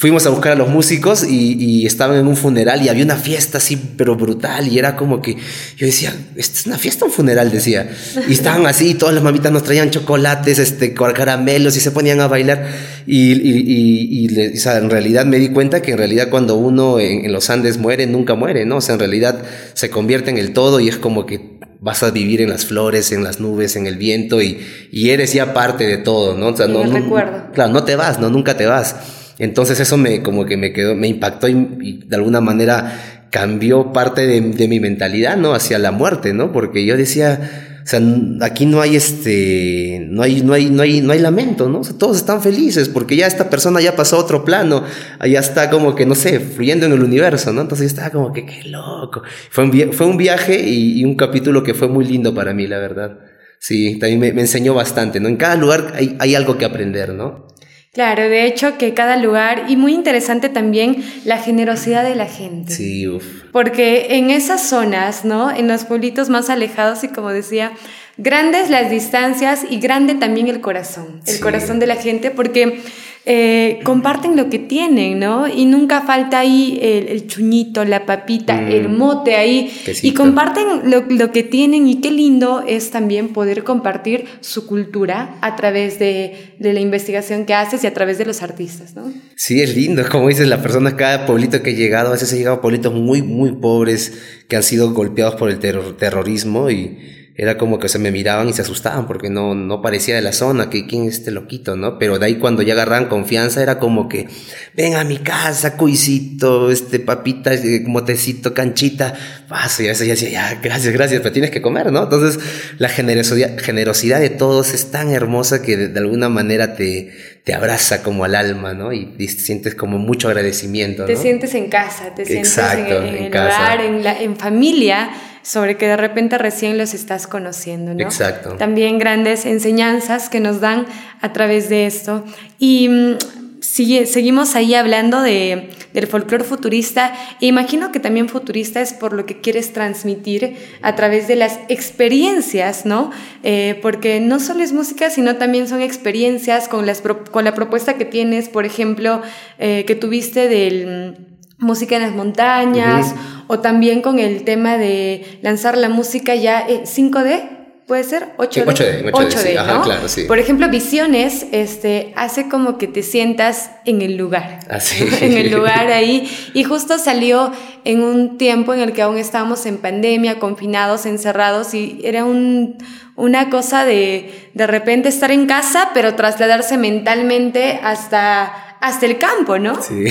fuimos 0.02 0.26
a 0.26 0.30
buscar 0.30 0.50
a 0.50 0.54
los 0.56 0.68
músicos 0.68 1.22
y, 1.22 1.86
estaban 1.86 2.18
en 2.18 2.26
un 2.26 2.36
funeral 2.36 2.82
y 2.82 2.88
había 2.88 3.04
una 3.04 3.14
fiesta 3.14 3.58
así, 3.58 3.80
pero 3.96 4.16
brutal. 4.16 4.66
Y 4.66 4.76
era 4.76 4.96
como 4.96 5.22
que 5.22 5.36
yo 5.76 5.86
decía, 5.86 6.12
¿esta 6.34 6.58
es 6.58 6.66
una 6.66 6.76
fiesta 6.76 7.04
un 7.04 7.12
funeral? 7.12 7.52
Decía. 7.52 7.88
Y 8.28 8.32
estaban 8.32 8.66
así, 8.66 8.94
todas 8.94 9.14
las 9.14 9.22
mamitas 9.22 9.52
nos 9.52 9.62
traían 9.62 9.90
chocolates, 9.90 10.58
este, 10.58 10.92
caramelos 10.92 11.76
y 11.76 11.80
se 11.80 11.92
ponían 11.92 12.20
a 12.20 12.26
bailar. 12.26 12.66
Y, 13.06 13.30
y, 13.34 14.26
y 14.26 14.56
o 14.56 14.60
sea, 14.60 14.78
en 14.78 14.90
realidad 14.90 15.24
me 15.24 15.38
di 15.38 15.50
cuenta 15.50 15.82
que 15.82 15.92
en 15.92 15.98
realidad 15.98 16.30
cuando 16.30 16.56
uno 16.56 16.98
en, 16.98 17.24
en, 17.24 17.32
los 17.32 17.48
Andes 17.48 17.78
muere, 17.78 18.08
nunca 18.08 18.34
muere, 18.34 18.66
¿no? 18.66 18.78
O 18.78 18.80
sea, 18.80 18.94
en 18.94 18.98
realidad 18.98 19.40
se 19.74 19.88
convierte 19.88 20.30
en 20.30 20.38
el 20.38 20.52
todo 20.52 20.80
y 20.80 20.88
es 20.88 20.96
como 20.96 21.26
que 21.26 21.60
vas 21.78 22.02
a 22.02 22.10
vivir 22.10 22.40
en 22.40 22.50
las 22.50 22.66
flores, 22.66 23.12
en 23.12 23.22
las 23.22 23.38
nubes, 23.38 23.76
en 23.76 23.86
el 23.86 23.98
viento 23.98 24.42
y, 24.42 24.58
eres 24.92 25.32
ya 25.32 25.54
parte 25.54 25.86
de 25.86 25.98
todo, 25.98 26.36
¿no? 26.36 26.48
O 26.48 26.56
sea, 26.56 26.66
no, 26.66 26.82
recuerdo. 26.82 27.52
Claro, 27.52 27.72
no 27.72 27.84
te 27.84 27.94
vas, 27.94 28.18
¿no? 28.18 28.30
Nunca 28.30 28.56
te 28.56 28.66
vas. 28.66 28.96
Entonces 29.42 29.80
eso 29.80 29.96
me 29.96 30.22
como 30.22 30.46
que 30.46 30.56
me 30.56 30.72
quedó, 30.72 30.94
me 30.94 31.08
impactó 31.08 31.48
y, 31.48 32.04
de 32.06 32.14
alguna 32.14 32.40
manera 32.40 33.26
cambió 33.28 33.92
parte 33.92 34.24
de, 34.24 34.68
mi 34.68 34.78
mentalidad, 34.78 35.36
¿no? 35.36 35.52
Hacia 35.52 35.80
la 35.80 35.90
muerte, 35.90 36.32
¿no? 36.32 36.52
Porque 36.52 36.86
yo 36.86 36.96
decía, 36.96 37.80
o 37.82 37.84
sea, 37.84 38.00
aquí 38.42 38.66
no 38.66 38.80
hay 38.80 38.94
este, 38.94 40.06
no 40.08 40.22
hay, 40.22 40.42
no 40.42 40.52
hay, 40.52 40.70
no 40.70 40.82
hay, 40.82 41.00
no 41.00 41.12
hay 41.12 41.18
lamento, 41.18 41.68
¿no? 41.68 41.80
O 41.80 41.84
sea, 41.84 41.98
todos 41.98 42.18
están 42.18 42.40
felices 42.40 42.88
porque 42.88 43.16
ya 43.16 43.26
esta 43.26 43.50
persona 43.50 43.80
ya 43.80 43.96
pasó 43.96 44.14
a 44.14 44.20
otro 44.20 44.44
plano, 44.44 44.84
ya 45.28 45.40
está 45.40 45.70
como 45.70 45.96
que, 45.96 46.06
no 46.06 46.14
sé, 46.14 46.38
fluyendo 46.38 46.86
en 46.86 46.92
el 46.92 47.02
universo, 47.02 47.52
¿no? 47.52 47.62
Entonces 47.62 47.90
yo 47.90 47.96
estaba 47.96 48.10
como 48.10 48.32
que, 48.32 48.46
qué 48.46 48.68
loco. 48.68 49.24
Fue 49.50 49.64
un, 49.64 49.92
fue 49.92 50.06
un 50.06 50.18
viaje 50.18 50.60
y, 50.68 51.04
un 51.04 51.16
capítulo 51.16 51.64
que 51.64 51.74
fue 51.74 51.88
muy 51.88 52.04
lindo 52.04 52.32
para 52.32 52.54
mí, 52.54 52.68
la 52.68 52.78
verdad. 52.78 53.18
Sí, 53.58 53.98
también 53.98 54.20
me, 54.20 54.32
me 54.32 54.42
enseñó 54.42 54.72
bastante, 54.72 55.18
¿no? 55.18 55.28
En 55.28 55.36
cada 55.36 55.56
lugar 55.56 55.94
hay, 55.96 56.14
hay 56.20 56.36
algo 56.36 56.56
que 56.58 56.64
aprender, 56.64 57.12
¿no? 57.12 57.51
Claro, 57.92 58.22
de 58.22 58.46
hecho 58.46 58.78
que 58.78 58.94
cada 58.94 59.16
lugar, 59.16 59.66
y 59.68 59.76
muy 59.76 59.92
interesante 59.92 60.48
también 60.48 61.04
la 61.26 61.36
generosidad 61.36 62.02
de 62.02 62.14
la 62.14 62.24
gente. 62.24 62.72
Sí, 62.72 63.06
uff. 63.06 63.22
Porque 63.52 64.16
en 64.16 64.30
esas 64.30 64.66
zonas, 64.66 65.26
¿no? 65.26 65.50
En 65.50 65.68
los 65.68 65.84
pueblitos 65.84 66.30
más 66.30 66.48
alejados 66.48 67.04
y 67.04 67.08
como 67.08 67.28
decía, 67.28 67.72
grandes 68.16 68.70
las 68.70 68.90
distancias 68.90 69.66
y 69.68 69.78
grande 69.78 70.14
también 70.14 70.48
el 70.48 70.62
corazón, 70.62 71.20
el 71.26 71.38
corazón 71.40 71.80
de 71.80 71.86
la 71.86 71.96
gente, 71.96 72.30
porque 72.30 72.80
eh, 73.24 73.78
comparten 73.84 74.36
lo 74.36 74.50
que 74.50 74.58
tienen, 74.58 75.20
¿no? 75.20 75.46
Y 75.46 75.64
nunca 75.64 76.00
falta 76.00 76.40
ahí 76.40 76.80
el, 76.82 77.28
chuñito, 77.28 77.84
la 77.84 78.04
papita, 78.04 78.60
mm. 78.60 78.68
el 78.68 78.88
mote 78.88 79.36
ahí. 79.36 79.72
Y 80.02 80.12
comparten 80.12 80.90
lo, 80.90 81.30
que 81.30 81.44
tienen 81.44 81.86
y 81.86 82.00
qué 82.00 82.10
lindo 82.10 82.64
es 82.66 82.90
también 82.90 83.28
poder 83.28 83.62
compartir 83.62 84.24
su 84.40 84.66
cultura 84.66 85.36
a 85.40 85.54
través 85.54 86.00
de, 86.00 86.54
la 86.58 86.80
investigación 86.80 87.46
que 87.46 87.54
haces 87.54 87.84
y 87.84 87.86
a 87.86 87.94
través 87.94 88.18
de 88.18 88.24
los 88.24 88.42
artistas, 88.42 88.96
¿no? 88.96 89.12
Sí, 89.36 89.62
es 89.62 89.76
lindo, 89.76 90.02
como 90.10 90.28
dices, 90.28 90.48
la 90.48 90.60
persona, 90.60 90.96
cada 90.96 91.24
pueblito 91.24 91.62
que 91.62 91.70
he 91.70 91.74
llegado, 91.76 92.08
a 92.08 92.12
veces 92.12 92.32
he 92.32 92.38
llegado 92.38 92.56
a 92.56 92.60
pueblitos 92.60 92.92
muy, 92.92 93.22
muy 93.22 93.52
pobres 93.52 94.18
que 94.48 94.56
han 94.56 94.64
sido 94.64 94.92
golpeados 94.92 95.36
por 95.36 95.48
el 95.48 95.60
terrorismo 95.60 96.70
y 96.70 97.21
era 97.34 97.56
como 97.56 97.78
que 97.78 97.88
se 97.88 97.98
me 97.98 98.10
miraban 98.10 98.48
y 98.48 98.52
se 98.52 98.60
asustaban 98.60 99.06
porque 99.06 99.30
no, 99.30 99.54
no 99.54 99.80
parecía 99.80 100.14
de 100.14 100.20
la 100.20 100.32
zona, 100.32 100.68
que 100.68 100.86
quién 100.86 101.04
es 101.04 101.14
este 101.14 101.30
loquito, 101.30 101.76
¿no? 101.76 101.98
Pero 101.98 102.18
de 102.18 102.26
ahí 102.26 102.34
cuando 102.36 102.60
ya 102.60 102.74
agarran 102.74 103.06
confianza 103.06 103.62
era 103.62 103.78
como 103.78 104.08
que, 104.08 104.28
ven 104.74 104.96
a 104.96 105.04
mi 105.04 105.16
casa, 105.16 105.78
cuisito, 105.78 106.70
este 106.70 107.00
papita, 107.00 107.54
eh, 107.54 107.84
motecito, 107.86 108.52
canchita, 108.52 109.14
paso, 109.48 109.82
y 109.82 109.86
a 109.86 109.90
veces 109.90 110.06
ya 110.06 110.12
decía, 110.12 110.30
ya, 110.30 110.60
gracias, 110.62 110.92
gracias, 110.92 111.20
pero 111.22 111.32
tienes 111.32 111.50
que 111.50 111.62
comer, 111.62 111.90
¿no? 111.90 112.02
Entonces 112.02 112.38
la 112.76 112.90
generosidad, 112.90 113.56
generosidad 113.58 114.20
de 114.20 114.30
todos 114.30 114.74
es 114.74 114.90
tan 114.90 115.10
hermosa 115.10 115.62
que 115.62 115.76
de, 115.78 115.98
alguna 115.98 116.28
manera 116.28 116.76
te, 116.76 117.12
te 117.44 117.54
abraza 117.54 118.02
como 118.02 118.24
al 118.24 118.34
alma, 118.34 118.74
¿no? 118.74 118.92
Y, 118.92 119.08
sientes 119.28 119.74
como 119.74 119.98
mucho 119.98 120.28
agradecimiento, 120.28 121.06
Te 121.06 121.16
sientes 121.16 121.54
en 121.54 121.70
casa, 121.70 122.14
te 122.14 122.26
sientes 122.26 122.58
en, 122.58 122.86
el 122.86 123.26
hogar, 123.28 123.80
en, 123.80 124.04
la, 124.04 124.20
en 124.20 124.36
familia 124.36 125.10
sobre 125.42 125.76
que 125.76 125.86
de 125.86 125.96
repente 125.96 126.38
recién 126.38 126.78
los 126.78 126.94
estás 126.94 127.26
conociendo, 127.26 127.94
¿no? 127.94 128.02
Exacto. 128.02 128.56
También 128.56 128.98
grandes 128.98 129.44
enseñanzas 129.44 130.28
que 130.28 130.40
nos 130.40 130.60
dan 130.60 130.86
a 131.20 131.32
través 131.32 131.68
de 131.68 131.86
esto. 131.86 132.24
Y 132.58 132.88
mm, 132.88 133.16
sigue, 133.60 134.06
seguimos 134.06 134.54
ahí 134.54 134.74
hablando 134.74 135.22
de, 135.22 135.70
del 135.94 136.06
folclore 136.06 136.44
futurista 136.44 137.14
e 137.40 137.46
imagino 137.46 137.90
que 137.90 138.00
también 138.00 138.28
futurista 138.28 138.80
es 138.80 138.92
por 138.92 139.12
lo 139.12 139.24
que 139.26 139.40
quieres 139.40 139.72
transmitir 139.72 140.56
a 140.82 140.94
través 140.94 141.26
de 141.26 141.36
las 141.36 141.58
experiencias, 141.68 142.84
¿no? 142.84 143.10
Eh, 143.42 143.78
porque 143.82 144.20
no 144.20 144.40
solo 144.40 144.62
es 144.62 144.72
música, 144.72 145.10
sino 145.10 145.36
también 145.36 145.68
son 145.68 145.80
experiencias 145.80 146.68
con, 146.68 146.86
las, 146.86 147.02
con 147.30 147.44
la 147.44 147.54
propuesta 147.54 147.94
que 147.94 148.04
tienes, 148.04 148.48
por 148.48 148.66
ejemplo, 148.66 149.22
eh, 149.58 149.84
que 149.86 149.94
tuviste 149.94 150.48
del 150.48 151.31
música 151.62 151.96
en 151.96 152.02
las 152.02 152.12
montañas 152.12 153.14
o 153.46 153.60
también 153.60 154.02
con 154.02 154.18
el 154.18 154.44
tema 154.44 154.76
de 154.76 155.38
lanzar 155.42 155.78
la 155.78 155.88
música 155.88 156.34
ya 156.34 156.66
5D. 156.66 157.58
¿Puede 157.86 158.04
ser? 158.04 158.28
8D. 158.38 158.64
8D, 158.64 159.10
8D, 159.10 159.58
Ajá, 159.58 159.82
claro, 159.82 160.08
sí. 160.08 160.22
Por 160.22 160.38
ejemplo, 160.38 160.68
Visiones 160.68 161.46
este, 161.52 162.12
hace 162.16 162.48
como 162.48 162.78
que 162.78 162.86
te 162.86 163.02
sientas 163.02 163.70
en 163.84 164.02
el 164.02 164.16
lugar. 164.16 164.60
Así. 164.70 165.04
en 165.20 165.32
el 165.32 165.50
lugar 165.50 165.90
ahí. 165.90 166.30
Y 166.54 166.64
justo 166.64 166.96
salió 166.98 167.52
en 167.84 168.02
un 168.02 168.38
tiempo 168.38 168.72
en 168.72 168.80
el 168.80 168.92
que 168.92 169.02
aún 169.02 169.18
estábamos 169.18 169.66
en 169.66 169.78
pandemia, 169.78 170.38
confinados, 170.38 171.06
encerrados, 171.06 171.74
y 171.74 172.00
era 172.04 172.24
un, 172.24 172.78
una 173.16 173.50
cosa 173.50 173.84
de 173.84 174.50
de 174.54 174.66
repente 174.66 175.08
estar 175.08 175.30
en 175.30 175.46
casa, 175.46 175.90
pero 175.92 176.14
trasladarse 176.14 176.78
mentalmente 176.78 177.80
hasta 177.82 178.71
hasta 178.82 179.06
el 179.06 179.16
campo, 179.16 179.60
¿no? 179.60 179.80
Sí, 179.80 180.06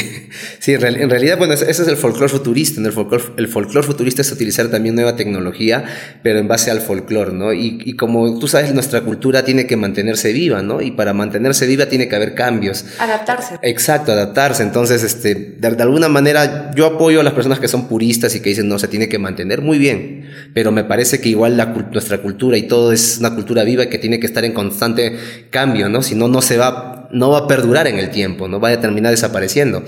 sí 0.60 0.72
en, 0.74 1.10
realidad, 1.10 1.38
bueno, 1.38 1.54
ese 1.54 1.70
es 1.70 1.80
el 1.82 1.98
folclore 1.98 2.30
futurista. 2.30 2.80
El 2.80 2.94
folclore, 2.94 3.24
el 3.36 3.50
folclore 3.50 3.86
futurista 3.86 4.22
es 4.22 4.32
utilizar 4.32 4.70
también 4.70 4.96
nueva 4.96 5.18
tecnología, 5.18 5.84
pero 6.24 6.40
en 6.40 6.48
base 6.48 6.72
al 6.72 6.80
folclore, 6.80 7.34
¿no? 7.34 7.52
Y, 7.52 7.98
como 7.98 8.40
tú 8.40 8.48
sabes, 8.48 8.74
nuestra 8.74 9.02
cultura 9.02 9.44
tiene 9.44 9.68
que 9.68 9.76
mantenerse 9.76 10.32
viva, 10.32 10.62
¿no? 10.62 10.82
Y 10.82 10.92
para 10.92 11.14
mantenerse 11.14 11.68
viva 11.68 11.88
tiene 11.88 12.08
que 12.08 12.16
haber 12.16 12.34
cambios. 12.34 12.86
Adaptarse. 12.98 13.60
Exacto, 13.62 14.14
adaptarse. 14.14 14.64
Entonces, 14.64 15.04
este, 15.04 15.36
de, 15.36 15.68
alguna 15.68 16.08
manera, 16.08 16.72
yo 16.74 16.86
apoyo 16.86 17.20
a 17.20 17.24
las 17.24 17.34
personas 17.34 17.60
que 17.60 17.68
son 17.68 17.90
puristas 17.90 18.34
y 18.36 18.40
que 18.40 18.52
dicen, 18.52 18.70
no, 18.70 18.80
se 18.80 18.88
tiene 18.88 19.10
que 19.10 19.20
mantener 19.20 19.62
muy 19.62 19.80
bien, 19.80 20.30
pero 20.54 20.72
me 20.72 20.86
parece 20.86 21.20
que 21.20 21.28
igual 21.28 21.58
la, 21.58 21.66
nuestra 21.66 22.20
cultura 22.20 22.58
y 22.58 22.70
todo 22.70 22.94
es 22.94 23.18
una 23.20 23.36
cultura 23.36 23.66
viva 23.66 23.88
que 23.88 23.98
tiene 23.98 24.22
que 24.22 24.28
estar 24.28 24.46
en 24.46 24.54
constante 24.54 25.18
cambio, 25.50 25.90
¿no? 25.90 26.02
Si 26.02 26.16
no, 26.16 26.30
no 26.30 26.42
se 26.42 26.56
va 26.56 27.01
no 27.14 27.30
va 27.30 27.40
a 27.40 27.48
perdurar 27.48 27.88
en 27.88 27.98
el 27.98 28.10
tiempo, 28.10 28.48
no 28.48 28.60
va 28.60 28.70
a 28.70 28.82
terminar 28.82 29.12
desapareciendo. 29.12 29.84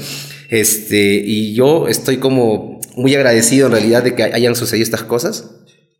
Este, 0.49 1.15
y 1.25 1.53
yo 1.53 1.87
estoy 1.87 2.17
como 2.17 2.79
muy 2.95 3.15
agradecido 3.15 3.67
en 3.67 3.73
realidad 3.73 4.03
de 4.03 4.15
que 4.15 4.23
hayan 4.23 4.55
sucedido 4.55 4.83
estas 4.83 5.03
cosas. 5.03 5.49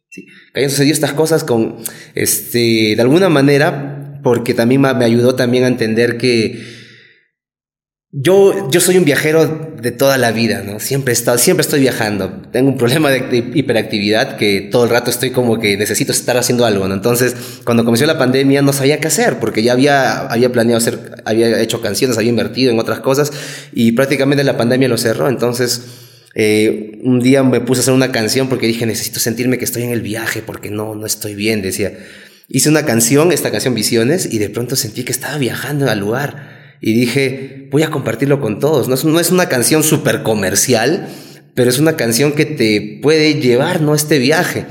Sí, 0.10 0.26
que 0.54 0.60
hayan 0.60 0.70
sucedido 0.70 0.94
estas 0.94 1.14
cosas 1.14 1.44
con, 1.44 1.78
este, 2.14 2.96
de 2.96 3.02
alguna 3.02 3.30
manera, 3.30 4.20
porque 4.24 4.54
también 4.54 4.82
me 4.82 5.06
ayudó 5.06 5.36
también 5.36 5.64
a 5.64 5.68
entender 5.68 6.18
que 6.18 6.83
yo, 8.16 8.70
yo 8.70 8.80
soy 8.80 8.98
un 8.98 9.06
viajero 9.06 9.74
de 9.82 9.92
toda 9.92 10.20
la 10.20 10.32
vida, 10.32 10.62
¿no? 10.64 10.80
Siempre 10.80 11.16
he 11.16 11.38
siempre 11.40 11.62
estoy 11.62 11.80
viajando. 11.80 12.44
Tengo 12.52 12.70
un 12.70 12.78
problema 12.78 13.10
de, 13.10 13.52
hiperactividad 13.56 14.38
que 14.38 14.62
todo 14.62 14.84
el 14.84 14.92
rato 14.92 15.10
estoy 15.10 15.32
como 15.32 15.60
que 15.60 15.76
necesito 15.78 16.12
estar 16.12 16.38
haciendo 16.38 16.64
algo, 16.68 16.88
¿no? 16.88 16.94
Entonces, 16.94 17.36
cuando 17.64 17.84
comenzó 17.84 18.06
la 18.06 18.20
pandemia 18.20 18.62
no 18.62 18.72
sabía 18.72 19.00
qué 19.00 19.08
hacer 19.08 19.40
porque 19.40 19.64
ya 19.64 19.72
había, 19.72 20.28
había 20.28 20.52
planeado 20.52 20.78
hacer, 20.78 21.24
había 21.26 21.60
hecho 21.60 21.82
canciones, 21.82 22.16
había 22.20 22.30
invertido 22.30 22.72
en 22.72 22.80
otras 22.80 23.00
cosas 23.00 23.32
y 23.74 23.94
prácticamente 23.94 24.44
la 24.44 24.58
pandemia 24.58 24.88
lo 24.88 25.00
cerró. 25.00 25.28
Entonces, 25.28 25.82
eh, 26.36 27.00
un 27.04 27.20
día 27.20 27.42
me 27.42 27.62
puse 27.62 27.80
a 27.80 27.82
hacer 27.82 27.96
una 27.96 28.12
canción 28.12 28.48
porque 28.48 28.68
dije, 28.68 28.86
necesito 28.86 29.20
sentirme 29.20 29.58
que 29.58 29.66
estoy 29.66 29.82
en 29.82 29.90
el 29.90 30.04
viaje 30.04 30.44
porque 30.46 30.70
no, 30.70 30.94
no 30.94 31.08
estoy 31.08 31.34
bien, 31.34 31.64
decía. 31.64 31.98
Hice 32.48 32.70
una 32.70 32.86
canción, 32.86 33.32
esta 33.32 33.50
canción 33.50 33.74
Visiones, 33.74 34.32
y 34.32 34.38
de 34.38 34.52
pronto 34.52 34.76
sentí 34.76 35.04
que 35.04 35.12
estaba 35.12 35.40
viajando 35.40 35.90
al 35.90 35.98
lugar 35.98 36.53
y 36.86 36.92
dije, 36.92 37.70
voy 37.72 37.84
a 37.84 37.90
compartirlo 37.90 38.42
con 38.42 38.60
todos. 38.60 38.90
No 38.90 38.96
es, 38.96 39.06
no 39.06 39.18
es 39.18 39.32
una 39.32 39.48
canción 39.48 39.84
súper 39.84 40.22
comercial, 40.22 41.08
pero 41.56 41.70
es 41.70 41.80
una 41.80 41.96
canción 41.96 42.34
que 42.34 42.46
te 42.46 43.00
puede 43.02 43.36
llevar, 43.36 43.80
¿no? 43.80 43.96
Este 43.96 44.20
viaje. 44.20 44.66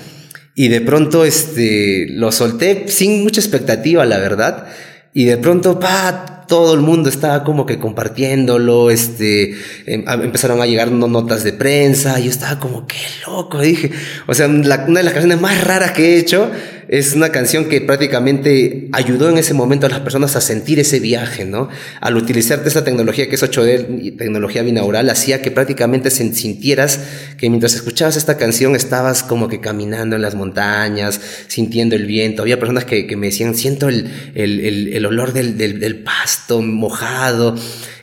Y 0.55 0.69
de 0.69 0.83
pronto, 0.83 1.25
este, 1.25 2.07
lo 2.11 2.31
solté 2.31 2.85
sin 2.89 3.23
mucha 3.23 3.41
expectativa, 3.41 4.05
la 4.05 4.19
verdad. 4.19 4.67
Y 5.15 5.25
de 5.25 5.39
pronto, 5.39 5.81
pa, 5.81 6.42
todo 6.53 6.75
el 6.75 6.81
mundo 6.81 7.09
estaba 7.09 7.45
como 7.45 7.65
que 7.65 7.79
compartiéndolo, 7.79 8.91
este, 8.91 9.55
em, 9.87 10.05
empezaron 10.07 10.61
a 10.61 10.67
llegar 10.67 10.93
notas 10.93 11.45
de 11.45 11.55
prensa, 11.55 12.21
y 12.21 12.25
yo 12.25 12.31
estaba 12.31 12.61
como, 12.61 12.87
qué 12.87 12.99
loco, 13.27 13.59
dije. 13.59 13.91
O 14.27 14.35
sea, 14.35 14.49
una 14.49 14.67
de 14.67 15.03
las 15.03 15.15
canciones 15.15 15.41
más 15.41 15.65
raras 15.65 15.93
que 15.93 16.11
he 16.11 16.19
hecho, 16.19 16.51
es 16.93 17.15
una 17.15 17.31
canción 17.31 17.71
que 17.71 17.81
prácticamente 17.81 18.89
ayudó 18.93 19.31
en 19.31 19.39
ese 19.39 19.55
momento 19.55 19.87
a 19.87 19.89
las 19.89 20.01
personas 20.01 20.37
a 20.37 20.43
sentir 20.43 20.79
ese 20.79 21.01
viaje, 21.01 21.47
¿no? 21.47 21.71
Al 22.03 22.19
utilizarte 22.19 22.69
esa 22.69 22.85
tecnología 22.85 23.31
que 23.31 23.37
es 23.37 23.43
8D, 23.43 24.19
tecnología 24.19 24.63
binaural, 24.63 25.09
hacía 25.09 25.41
que 25.41 25.51
prácticamente 25.51 26.11
sintieras 26.11 27.01
que 27.39 27.49
mientras 27.49 27.73
escuchabas 27.73 28.19
esta 28.19 28.37
canción 28.37 28.77
estabas 28.77 29.23
como 29.23 29.49
que 29.49 29.59
caminando 29.59 30.17
en 30.17 30.23
las 30.23 30.35
montañas, 30.35 31.19
sintiendo 31.47 31.97
el 31.97 32.05
viento. 32.05 32.43
Había 32.43 32.59
personas 32.59 32.85
que, 32.85 33.17
me 33.17 33.29
decían, 33.29 33.55
siento 33.55 33.89
el, 33.89 34.11
el, 34.35 35.07
olor 35.07 35.33
del, 35.33 35.57
del, 35.57 36.03
pasto 36.03 36.42
mojado, 36.49 37.55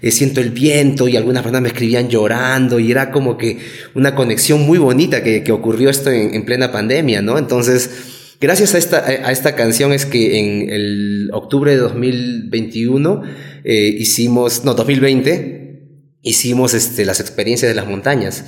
eh, 0.02 0.12
siento 0.12 0.42
el 0.42 0.52
viento 0.52 1.08
y 1.08 1.18
algunas 1.18 1.44
personas 1.44 1.62
me 1.62 1.70
escribían 1.70 2.10
llorando 2.10 2.80
y 2.80 2.92
era 2.92 3.12
como 3.12 3.38
que 3.38 3.60
una 3.96 4.16
conexión 4.16 4.62
muy 4.62 4.78
bonita 4.78 5.24
que, 5.24 5.52
ocurrió 5.52 5.90
esto 5.90 6.10
en, 6.12 6.34
en 6.34 6.46
plena 6.46 6.72
pandemia, 6.72 7.22
¿no? 7.22 7.38
Entonces, 7.38 7.90
Gracias 8.42 8.74
a 8.74 8.78
esta, 8.78 9.00
a 9.00 9.34
esta 9.34 9.54
canción 9.54 9.92
es 9.92 10.06
que 10.06 10.40
en 10.40 10.70
el 10.70 11.30
octubre 11.34 11.72
de 11.72 11.78
2021 11.78 13.24
eh, 13.66 13.96
hicimos, 14.00 14.64
no, 14.64 14.76
2020, 14.76 15.82
hicimos 16.22 16.74
este, 16.74 17.04
las 17.04 17.20
experiencias 17.20 17.70
de 17.70 17.76
las 17.76 17.86
montañas. 17.86 18.46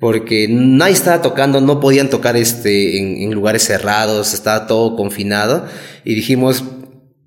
Porque 0.00 0.48
nadie 0.48 0.94
estaba 0.94 1.20
tocando, 1.20 1.60
no 1.60 1.78
podían 1.78 2.08
tocar 2.08 2.38
este, 2.38 2.98
en 2.98 3.32
lugares 3.32 3.64
cerrados, 3.64 4.32
estaba 4.32 4.66
todo 4.66 4.96
confinado. 4.96 5.66
Y 6.06 6.14
dijimos, 6.14 6.64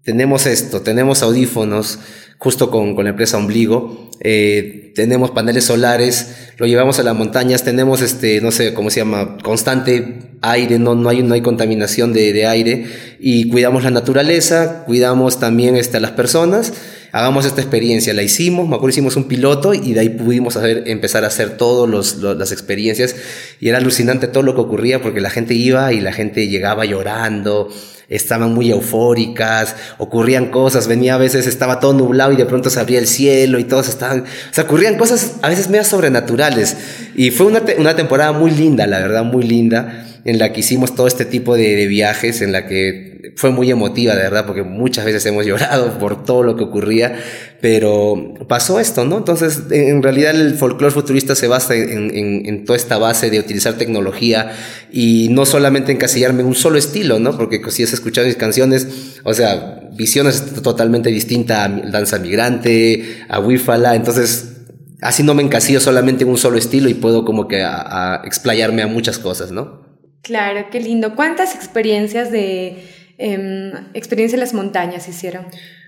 tenemos 0.08 0.46
esto, 0.46 0.80
tenemos 0.80 1.22
audífonos, 1.22 2.00
justo 2.38 2.72
con, 2.72 2.96
con 2.96 3.04
la 3.04 3.10
empresa 3.10 3.36
Ombligo, 3.36 4.10
eh, 4.22 4.94
tenemos 4.96 5.32
paneles 5.32 5.66
solares, 5.66 6.54
lo 6.56 6.66
llevamos 6.66 6.98
a 7.00 7.04
las 7.04 7.14
montañas, 7.14 7.66
tenemos 7.66 8.02
este, 8.02 8.40
no 8.40 8.52
sé 8.52 8.74
cómo 8.74 8.90
se 8.90 9.02
llama, 9.02 9.38
constante 9.44 10.20
aire, 10.42 10.80
no, 10.80 10.96
no, 10.96 11.10
hay, 11.10 11.24
no 11.24 11.34
hay 11.34 11.42
contaminación 11.42 12.14
de, 12.14 12.32
de 12.32 12.48
aire 12.48 12.86
y 13.20 13.50
cuidamos 13.50 13.84
la 13.84 13.92
naturaleza, 13.92 14.86
cuidamos 14.86 15.42
también 15.42 15.76
este, 15.76 15.98
a 15.98 16.00
las 16.00 16.12
personas, 16.12 16.72
hagamos 17.12 17.46
esta 17.46 17.60
experiencia, 17.60 18.14
la 18.14 18.24
hicimos, 18.24 18.66
me 18.66 18.76
acuerdo 18.76 18.92
hicimos 18.92 19.18
un 19.18 19.26
piloto 19.26 19.74
y 19.74 19.92
de 19.92 20.00
ahí 20.00 20.10
pudimos 20.10 20.56
hacer, 20.56 20.84
empezar 20.86 21.26
a 21.26 21.28
hacer 21.28 21.58
todas 21.58 22.16
las 22.22 22.54
experiencias 22.54 23.14
y 23.60 23.68
era 23.68 23.80
alucinante 23.80 24.30
todo 24.30 24.44
lo 24.44 24.56
que 24.56 24.62
ocurría 24.62 25.02
porque 25.02 25.20
la 25.20 25.32
gente 25.32 25.54
iba 25.54 25.92
y 25.92 26.00
la 26.00 26.14
gente 26.14 26.48
llegaba 26.48 26.86
llorando, 26.86 27.68
estaban 28.10 28.54
muy 28.54 28.72
eufóricas, 28.72 29.76
ocurrían 29.98 30.48
cosas, 30.48 30.88
venía 30.88 31.16
a 31.16 31.18
veces, 31.18 31.48
estaba 31.48 31.80
todo 31.80 31.94
nublado 31.94 32.32
y 32.32 32.36
de 32.38 32.46
pronto 32.46 32.70
se 32.70 32.80
abría 32.80 33.00
el 33.00 33.08
cielo 33.08 33.60
y 33.60 33.66
todos 33.66 33.90
estaban, 33.90 34.22
o 34.22 34.54
sea, 34.54 34.64
ocurrían 34.64 34.98
cosas 34.98 35.36
a 35.42 35.50
veces 35.50 35.70
medio 35.70 35.84
sobrenaturales. 35.84 36.78
Y 37.16 37.32
fue 37.32 37.48
una, 37.48 37.62
una 37.78 37.96
temporada 37.96 38.32
muy 38.32 38.52
linda, 38.52 38.88
la 38.88 39.00
verdad, 39.00 39.24
muy 39.24 39.44
linda, 39.44 40.06
en 40.28 40.40
la 40.40 40.52
que 40.52 40.60
hicimos 40.60 40.94
todo 40.94 41.08
este 41.08 41.24
tipo 41.24 41.56
de, 41.56 41.78
de 41.78 41.88
viajes, 41.88 42.42
en 42.42 42.52
la 42.52 42.68
que 42.68 43.32
fue 43.38 43.52
muy 43.52 43.72
emotiva, 43.72 44.14
de 44.14 44.24
verdad, 44.24 44.46
porque 44.46 44.62
muchas 44.62 45.06
veces 45.06 45.26
hemos 45.26 45.46
llorado 45.46 45.98
por 46.00 46.26
todo 46.26 46.44
lo 46.44 46.58
que 46.58 46.66
ocurría, 46.66 47.18
pero 47.62 48.34
pasó 48.50 48.82
esto, 48.82 49.06
¿no? 49.06 49.20
Entonces, 49.20 49.64
en 49.72 50.04
realidad 50.04 50.36
el 50.36 50.56
folclore 50.56 50.94
futurista 50.94 51.34
se 51.34 51.48
basa 51.48 51.76
en, 51.76 52.14
en, 52.14 52.46
en, 52.46 52.66
toda 52.66 52.76
esta 52.76 52.98
base 52.98 53.30
de 53.30 53.40
utilizar 53.40 53.76
tecnología 53.76 54.52
y 54.92 55.30
no 55.30 55.46
solamente 55.46 55.94
encasillarme 55.94 56.42
en 56.42 56.48
un 56.48 56.56
solo 56.56 56.78
estilo, 56.78 57.20
¿no? 57.20 57.38
Porque 57.38 57.62
si 57.72 57.84
has 57.84 57.94
escuchado 57.94 58.28
mis 58.28 58.36
canciones, 58.36 59.20
o 59.24 59.34
sea, 59.34 59.80
visiones 59.94 60.62
totalmente 60.62 61.10
distinta 61.10 61.64
a 61.64 61.70
Danza 61.70 62.20
Migrante, 62.20 63.24
a 63.30 63.40
Wifala, 63.40 63.96
entonces 63.96 64.56
así 65.02 65.24
no 65.24 65.34
me 65.36 65.44
encasillo 65.44 65.80
solamente 65.80 66.26
en 66.26 66.30
un 66.32 66.38
solo 66.38 66.58
estilo 66.58 66.90
y 66.90 66.96
puedo 66.96 67.24
como 67.24 67.48
que 67.48 67.64
a, 67.64 68.16
a 68.16 68.26
explayarme 68.26 68.82
a 68.82 68.88
muchas 68.88 69.20
cosas, 69.20 69.52
¿no? 69.52 69.87
Claro, 70.28 70.68
qué 70.70 70.82
lindo. 70.82 71.16
¿Cuántas 71.16 71.56
experiencias 71.56 72.32
de 72.32 72.84
eh, 73.18 73.74
experiencia 73.94 74.36
en 74.36 74.42
las 74.42 74.54
montañas 74.54 75.08
hicieron? 75.08 75.46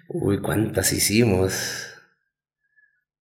Uy, 0.07 0.39
¿cuántas 0.39 0.93
hicimos? 0.93 1.53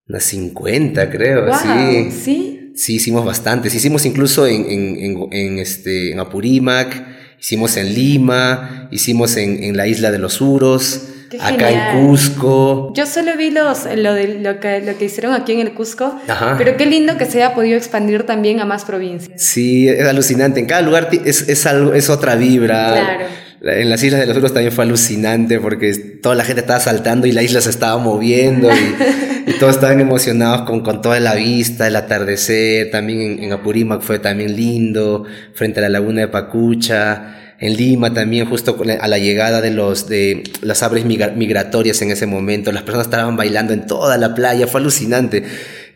Unas 0.06 0.22
50, 0.22 1.10
creo, 1.10 1.52
sí. 1.54 2.10
¿Sí? 2.12 2.72
Sí, 2.76 2.94
hicimos 2.94 3.24
bastantes. 3.24 3.74
Hicimos 3.74 4.06
incluso 4.06 4.46
en, 4.46 4.64
en, 4.70 5.28
en, 5.32 5.58
este, 5.58 6.12
en 6.12 6.20
Apurímac, 6.20 7.04
hicimos 7.40 7.76
en 7.76 7.92
Lima, 7.92 8.88
hicimos 8.92 9.36
en, 9.36 9.64
en 9.64 9.76
la 9.76 9.88
isla 9.88 10.12
de 10.12 10.20
los 10.20 10.40
Uros, 10.40 11.07
acá 11.40 11.70
en 11.70 12.06
Cusco. 12.06 12.92
Yo 12.94 13.06
solo 13.06 13.36
vi 13.36 13.50
los, 13.50 13.84
lo, 13.96 14.14
de, 14.14 14.38
lo, 14.40 14.60
que, 14.60 14.80
lo 14.80 14.96
que 14.96 15.06
hicieron 15.06 15.34
aquí 15.34 15.52
en 15.52 15.60
el 15.60 15.74
Cusco, 15.74 16.18
pero 16.56 16.76
qué 16.76 16.86
lindo 16.86 17.16
que 17.16 17.26
se 17.26 17.42
haya 17.42 17.54
podido 17.54 17.76
expandir 17.76 18.24
también 18.24 18.60
a 18.60 18.64
más 18.64 18.84
provincias. 18.84 19.42
Sí, 19.42 19.88
es 19.88 20.06
alucinante. 20.06 20.60
En 20.60 20.66
cada 20.66 20.82
lugar 20.82 21.08
es, 21.24 21.48
es, 21.48 21.66
algo, 21.66 21.92
es 21.92 22.08
otra 22.10 22.36
vibra. 22.36 22.92
Claro. 22.92 23.24
En 23.60 23.90
las 23.90 24.02
Islas 24.04 24.20
de 24.20 24.26
los 24.26 24.36
Uros 24.36 24.54
también 24.54 24.72
fue 24.72 24.84
alucinante 24.84 25.58
porque 25.58 25.92
toda 26.22 26.36
la 26.36 26.44
gente 26.44 26.60
estaba 26.60 26.78
saltando 26.78 27.26
y 27.26 27.32
la 27.32 27.42
isla 27.42 27.60
se 27.60 27.70
estaba 27.70 27.98
moviendo 27.98 28.70
y, 28.70 29.52
todos 29.58 29.74
estaban 29.74 29.98
emocionados 29.98 30.62
con, 30.62 30.82
con, 30.82 31.02
toda 31.02 31.18
la 31.18 31.34
vista, 31.34 31.88
el 31.88 31.96
atardecer. 31.96 32.92
También 32.92 33.20
en, 33.20 33.42
en 33.44 33.52
Apurímac 33.52 34.02
fue 34.02 34.20
también 34.20 34.54
lindo, 34.54 35.24
frente 35.54 35.80
a 35.80 35.82
la 35.82 35.88
laguna 35.88 36.20
de 36.20 36.28
Pacucha 36.28 37.34
en 37.60 37.76
Lima 37.76 38.14
también 38.14 38.46
justo 38.48 38.76
a 39.00 39.08
la 39.08 39.18
llegada 39.18 39.60
de 39.60 39.72
los 39.72 40.08
de 40.08 40.44
las 40.60 40.82
aves 40.82 41.04
migratorias 41.04 42.00
en 42.02 42.12
ese 42.12 42.26
momento. 42.26 42.70
Las 42.70 42.84
personas 42.84 43.08
estaban 43.08 43.36
bailando 43.36 43.72
en 43.72 43.86
toda 43.86 44.16
la 44.16 44.34
playa 44.34 44.66
fue 44.68 44.80
alucinante. 44.80 45.42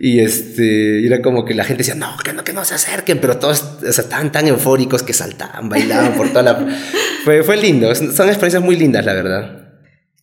Y 0.00 0.18
este 0.18 1.06
era 1.06 1.22
como 1.22 1.44
que 1.44 1.54
la 1.54 1.62
gente 1.62 1.84
decía 1.84 1.94
no 1.94 2.16
que 2.24 2.32
no 2.32 2.42
que 2.42 2.52
no 2.52 2.64
se 2.64 2.74
acerquen 2.74 3.18
pero 3.20 3.38
todos 3.38 3.78
estaban 3.86 4.32
tan 4.32 4.48
eufóricos 4.48 5.04
que 5.04 5.12
saltaban 5.12 5.68
bailaban 5.68 6.14
por 6.14 6.30
toda 6.30 6.42
la 6.42 6.66
fue, 7.24 7.44
fue 7.44 7.56
lindo 7.56 7.94
son 7.94 8.28
experiencias 8.28 8.62
muy 8.62 8.74
lindas 8.74 9.04
la 9.04 9.14
verdad. 9.14 9.58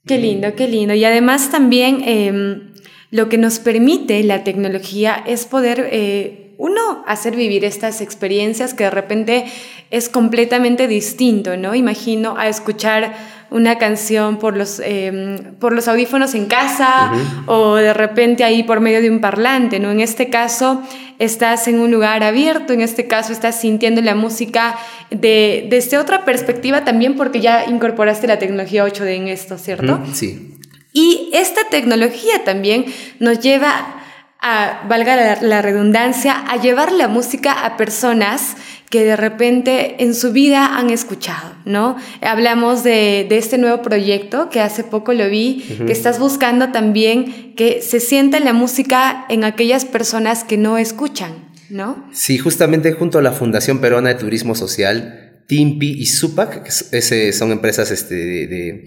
Qué 0.06 0.18
lindo 0.18 0.54
qué 0.56 0.68
lindo. 0.68 0.94
Y 0.96 1.06
además 1.06 1.50
también 1.52 2.02
em, 2.04 2.74
lo 3.12 3.30
que 3.30 3.38
nos 3.38 3.60
permite 3.60 4.22
la 4.24 4.44
tecnología 4.44 5.24
es 5.26 5.46
poder 5.46 5.88
eh, 5.92 6.49
uno, 6.60 7.06
hacer 7.08 7.38
vivir 7.38 7.64
estas 7.64 8.02
experiencias 8.02 8.74
que 8.74 8.84
de 8.84 8.90
repente 8.90 9.46
es 9.92 10.10
completamente 10.10 10.90
distinto, 10.90 11.56
¿no? 11.56 11.74
Imagino 11.74 12.36
a 12.38 12.50
escuchar 12.50 13.16
una 13.50 13.78
canción 13.78 14.40
por 14.40 14.58
los, 14.58 14.82
em, 14.84 15.56
por 15.56 15.72
los 15.72 15.88
audífonos 15.88 16.36
en 16.36 16.48
casa 16.48 17.14
o 17.46 17.76
de 17.76 17.94
repente 17.94 18.44
ahí 18.44 18.64
por 18.64 18.82
medio 18.82 19.02
de 19.02 19.10
un 19.10 19.22
parlante, 19.22 19.80
¿no? 19.80 19.90
En 19.90 20.02
este 20.02 20.30
caso 20.30 20.84
estás 21.18 21.70
en 21.70 21.80
un 21.80 21.92
lugar 21.92 22.24
abierto, 22.24 22.74
en 22.74 22.82
este 22.82 23.08
caso 23.08 23.32
estás 23.32 23.62
sintiendo 23.62 24.02
la 24.02 24.14
música 24.14 24.78
de, 25.12 25.66
desde 25.70 25.98
otra 25.98 26.26
perspectiva 26.26 26.84
también 26.84 27.16
porque 27.16 27.40
ya 27.40 27.68
incorporaste 27.70 28.28
la 28.28 28.38
tecnología 28.38 28.86
8D 28.86 29.16
en 29.16 29.30
esto, 29.30 29.58
¿cierto? 29.58 30.02
Sí. 30.14 30.58
Y 30.92 31.30
esta 31.32 31.62
tecnología 31.70 32.44
también 32.44 32.84
nos 33.20 33.40
lleva 33.40 33.99
a, 34.42 34.86
valga 34.88 35.38
la, 35.42 35.62
redundancia, 35.62 36.34
a 36.34 36.62
llevar 36.62 36.92
la 36.92 37.08
música 37.08 37.66
a 37.66 37.76
personas 37.76 38.56
que 38.90 39.04
de 39.04 39.16
repente 39.16 40.04
en 40.04 40.16
su 40.16 40.32
vida 40.32 40.78
han 40.78 40.90
escuchado, 40.90 41.54
¿no? 41.66 41.98
Hablamos 42.22 42.84
de, 42.84 43.28
este 43.30 43.58
nuevo 43.58 43.82
proyecto 43.82 44.50
que 44.50 44.62
hace 44.62 44.84
poco 44.84 45.14
lo 45.14 45.30
vi, 45.30 45.64
que 45.86 45.92
estás 45.92 46.20
buscando 46.20 46.72
también 46.72 47.54
que 47.56 47.82
se 47.82 48.00
sienta 48.00 48.40
la 48.40 48.54
música 48.54 49.26
en 49.30 49.44
aquellas 49.44 49.86
personas 49.86 50.44
que 50.44 50.58
no 50.58 50.78
escuchan, 50.78 51.32
¿no? 51.70 52.08
Sí, 52.12 52.38
justamente 52.38 52.94
junto 52.94 53.20
a 53.20 53.22
la 53.22 53.34
Fundación 53.34 53.80
Peruana 53.80 54.10
de 54.10 54.16
Turismo 54.16 54.56
Social, 54.56 55.29
TIMPI 55.50 56.00
y 56.00 56.06
SUPAC, 56.06 56.64
que 56.64 57.32
son 57.34 57.52
empresas 57.52 57.90
este, 57.90 58.16
de 58.16 58.86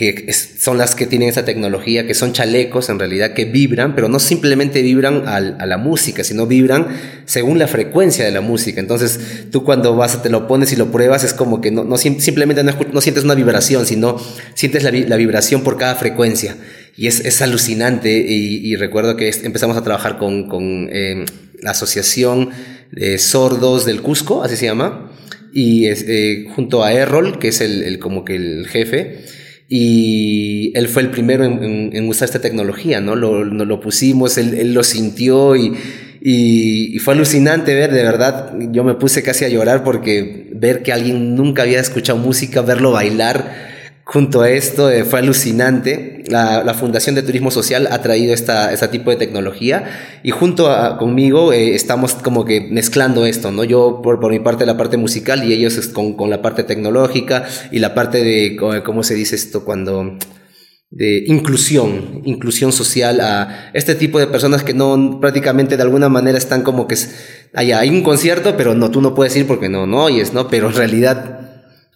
que 0.00 0.32
son 0.32 0.78
las 0.78 0.94
que 0.94 1.06
tienen 1.06 1.28
esa 1.28 1.44
tecnología, 1.44 2.06
que 2.06 2.14
son 2.14 2.32
chalecos 2.32 2.88
en 2.88 2.98
realidad, 2.98 3.34
que 3.34 3.44
vibran, 3.44 3.94
pero 3.94 4.08
no 4.08 4.18
simplemente 4.18 4.80
vibran 4.80 5.28
al, 5.28 5.58
a 5.60 5.66
la 5.66 5.76
música, 5.76 6.24
sino 6.24 6.46
vibran 6.46 6.86
según 7.26 7.58
la 7.58 7.68
frecuencia 7.68 8.24
de 8.24 8.30
la 8.30 8.40
música. 8.40 8.80
Entonces, 8.80 9.20
tú 9.52 9.62
cuando 9.62 9.94
vas, 9.94 10.22
te 10.22 10.30
lo 10.30 10.48
pones 10.48 10.72
y 10.72 10.76
lo 10.76 10.90
pruebas, 10.90 11.22
es 11.22 11.34
como 11.34 11.60
que 11.60 11.70
no, 11.70 11.96
simplemente 11.98 12.64
no, 12.64 13.00
sientes 13.02 13.24
una 13.24 13.34
vibración, 13.34 13.84
sino 13.84 14.18
sientes 14.54 14.84
la, 14.84 14.90
la, 14.90 15.16
vibración 15.16 15.62
por 15.62 15.76
cada 15.76 15.94
frecuencia. 15.96 16.56
Y 16.96 17.06
es, 17.06 17.20
es 17.20 17.42
alucinante. 17.42 18.24
Y, 18.26 18.74
recuerdo 18.76 19.16
que 19.16 19.30
empezamos 19.42 19.76
a 19.76 19.84
trabajar 19.84 20.16
con, 20.16 20.48
con 20.48 20.88
eh, 20.90 21.26
la 21.60 21.72
Asociación 21.72 22.48
de 22.90 23.18
Sordos 23.18 23.84
del 23.84 24.00
Cusco, 24.00 24.42
así 24.42 24.56
se 24.56 24.64
llama, 24.64 25.10
y 25.52 25.86
eh, 25.86 26.46
junto 26.54 26.84
a 26.84 26.92
Errol, 26.92 27.38
que 27.38 27.48
es 27.48 27.60
el, 27.60 27.98
como 27.98 28.24
que 28.24 28.36
el 28.36 28.66
jefe 28.68 29.20
y 29.68 30.72
él 30.74 30.88
fue 30.88 31.02
el 31.02 31.10
primero 31.10 31.44
en, 31.44 32.08
usar 32.08 32.26
esta 32.26 32.40
tecnología, 32.40 33.00
¿no? 33.00 33.14
Lo, 33.14 33.44
lo 33.44 33.80
pusimos, 33.80 34.36
él, 34.36 34.54
él, 34.54 34.74
lo 34.74 34.82
sintió 34.82 35.54
y, 35.54 35.74
y, 36.20 36.98
fue 36.98 37.14
alucinante 37.14 37.74
ver, 37.74 37.92
de 37.92 38.02
verdad, 38.02 38.52
yo 38.72 38.82
me 38.82 38.94
puse 38.94 39.22
casi 39.22 39.44
a 39.44 39.48
llorar 39.48 39.84
porque 39.84 40.48
ver 40.52 40.82
que 40.82 40.92
alguien 40.92 41.36
nunca 41.36 41.62
había 41.62 41.78
escuchado 41.78 42.18
música, 42.18 42.62
verlo 42.62 42.90
bailar 42.90 43.69
junto 44.12 44.40
a 44.40 44.50
esto 44.50 44.90
eh, 44.90 45.04
fue 45.04 45.20
alucinante. 45.20 46.24
La, 46.26 46.74
Fundación 46.74 47.14
de 47.14 47.22
Turismo 47.22 47.50
Social 47.50 47.88
ha 47.90 48.02
traído 48.02 48.34
esta, 48.34 48.72
este 48.72 48.88
tipo 48.88 49.10
de 49.10 49.16
tecnología 49.16 50.20
y 50.24 50.30
junto 50.30 50.70
a, 50.70 50.98
conmigo 50.98 51.52
eh, 51.52 51.74
estamos 51.74 52.14
como 52.14 52.44
que 52.44 52.60
mezclando 52.60 53.24
esto, 53.24 53.52
¿no? 53.52 53.62
Yo 53.62 54.00
por, 54.02 54.18
por 54.18 54.32
mi 54.32 54.40
parte 54.40 54.66
la 54.66 54.76
parte 54.76 54.96
musical 54.96 55.44
y 55.44 55.52
ellos 55.52 55.78
con, 55.88 56.14
con, 56.14 56.28
la 56.28 56.42
parte 56.42 56.64
tecnológica 56.64 57.46
y 57.70 57.78
la 57.78 57.94
parte 57.94 58.24
de, 58.24 58.56
¿cómo 58.84 59.02
se 59.04 59.14
dice 59.14 59.36
esto? 59.36 59.64
Cuando 59.64 60.18
de 60.90 61.22
inclusión, 61.26 62.22
inclusión 62.24 62.72
social 62.72 63.20
a 63.20 63.70
este 63.74 63.94
tipo 63.94 64.18
de 64.18 64.26
personas 64.26 64.64
que 64.64 64.74
no 64.74 65.18
prácticamente 65.20 65.76
de 65.76 65.82
alguna 65.82 66.08
manera 66.08 66.36
están 66.36 66.62
como 66.62 66.88
que 66.88 66.96
allá 67.54 67.78
hay 67.78 67.90
un 67.90 68.02
concierto, 68.02 68.56
pero 68.56 68.74
no, 68.74 68.90
tú 68.90 69.00
no 69.00 69.14
puedes 69.14 69.36
ir 69.36 69.46
porque 69.46 69.68
no, 69.68 69.86
no 69.86 70.04
oyes, 70.04 70.32
¿no? 70.32 70.48
Pero 70.48 70.68
en 70.68 70.74
realidad 70.74 71.39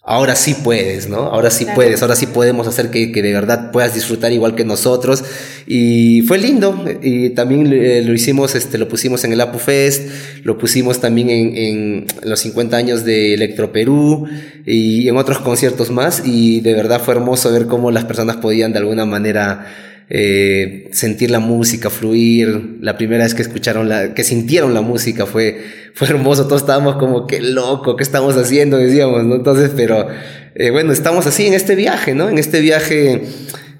ahora 0.07 0.37
sí 0.37 0.55
puedes, 0.63 1.09
¿no? 1.09 1.17
Ahora 1.17 1.51
sí 1.51 1.67
puedes, 1.75 2.03
ahora 2.03 2.15
sí 2.15 2.27
podemos 2.27 2.69
hacer 2.69 2.91
que, 2.91 3.11
que, 3.11 3.23
de 3.23 3.33
verdad 3.33 3.71
puedas 3.73 3.95
disfrutar 3.95 4.33
igual 4.33 4.55
que 4.55 4.65
nosotros. 4.65 5.25
Y 5.67 6.23
fue 6.23 6.39
lindo. 6.39 6.85
Y 7.03 7.31
también 7.31 7.73
eh, 7.73 8.03
lo 8.03 8.13
hicimos, 8.13 8.55
este, 8.55 8.77
lo 8.77 8.89
pusimos 8.89 9.25
en 9.25 9.33
el 9.33 9.41
Apu 9.41 9.59
Fest, 9.59 10.09
lo 10.43 10.59
pusimos 10.59 11.01
también 11.01 11.31
en, 11.31 11.57
en 11.57 12.07
los 12.23 12.41
50 12.41 12.77
años 12.77 13.05
de 13.05 13.35
Electro 13.35 13.73
Perú 13.73 14.29
y 14.67 15.09
en 15.09 15.17
otros 15.17 15.39
conciertos 15.39 15.91
más. 15.91 16.23
Y 16.25 16.61
de 16.61 16.75
verdad 16.75 17.01
fue 17.01 17.15
hermoso 17.15 17.51
ver 17.51 17.67
cómo 17.67 17.91
las 17.91 18.05
personas 18.05 18.37
podían 18.37 18.73
de 18.73 18.81
alguna 18.81 19.07
manera 19.07 19.67
eh, 20.11 20.89
sentir 20.93 21.31
la 21.31 21.41
música, 21.41 21.91
fluir. 21.91 22.79
La 22.81 22.97
primera 22.97 23.25
vez 23.25 23.35
que 23.35 23.43
escucharon 23.43 23.89
la, 23.89 24.15
que 24.15 24.25
sintieron 24.25 24.75
la 24.75 24.81
música 24.81 25.27
fue, 25.27 25.61
fue 25.95 26.09
hermoso. 26.09 26.47
Todos 26.47 26.63
estábamos 26.63 26.97
como 26.97 27.27
que 27.27 27.41
loco, 27.41 27.97
¿qué 27.97 28.03
estamos 28.03 28.37
haciendo? 28.37 28.77
Decíamos, 28.77 29.25
¿no? 29.25 29.37
Entonces, 29.37 29.71
pero 29.75 30.07
eh, 30.55 30.71
bueno, 30.71 30.93
estamos 30.93 31.27
así 31.27 31.47
en 31.47 31.55
este 31.55 31.75
viaje, 31.75 32.15
¿no? 32.15 32.29
En 32.29 32.39
este 32.39 32.61
viaje 32.61 33.23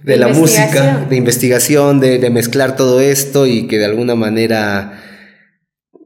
de, 0.03 0.17
la 0.17 0.29
música, 0.29 1.07
de 1.09 1.17
investigación, 1.17 2.01
de, 2.01 2.19
de, 2.19 2.31
mezclar 2.31 2.77
todo 2.77 3.01
esto 3.01 3.47
y 3.47 3.67
que 3.67 3.79
de 3.79 3.85
alguna 3.85 4.15
manera 4.15 5.01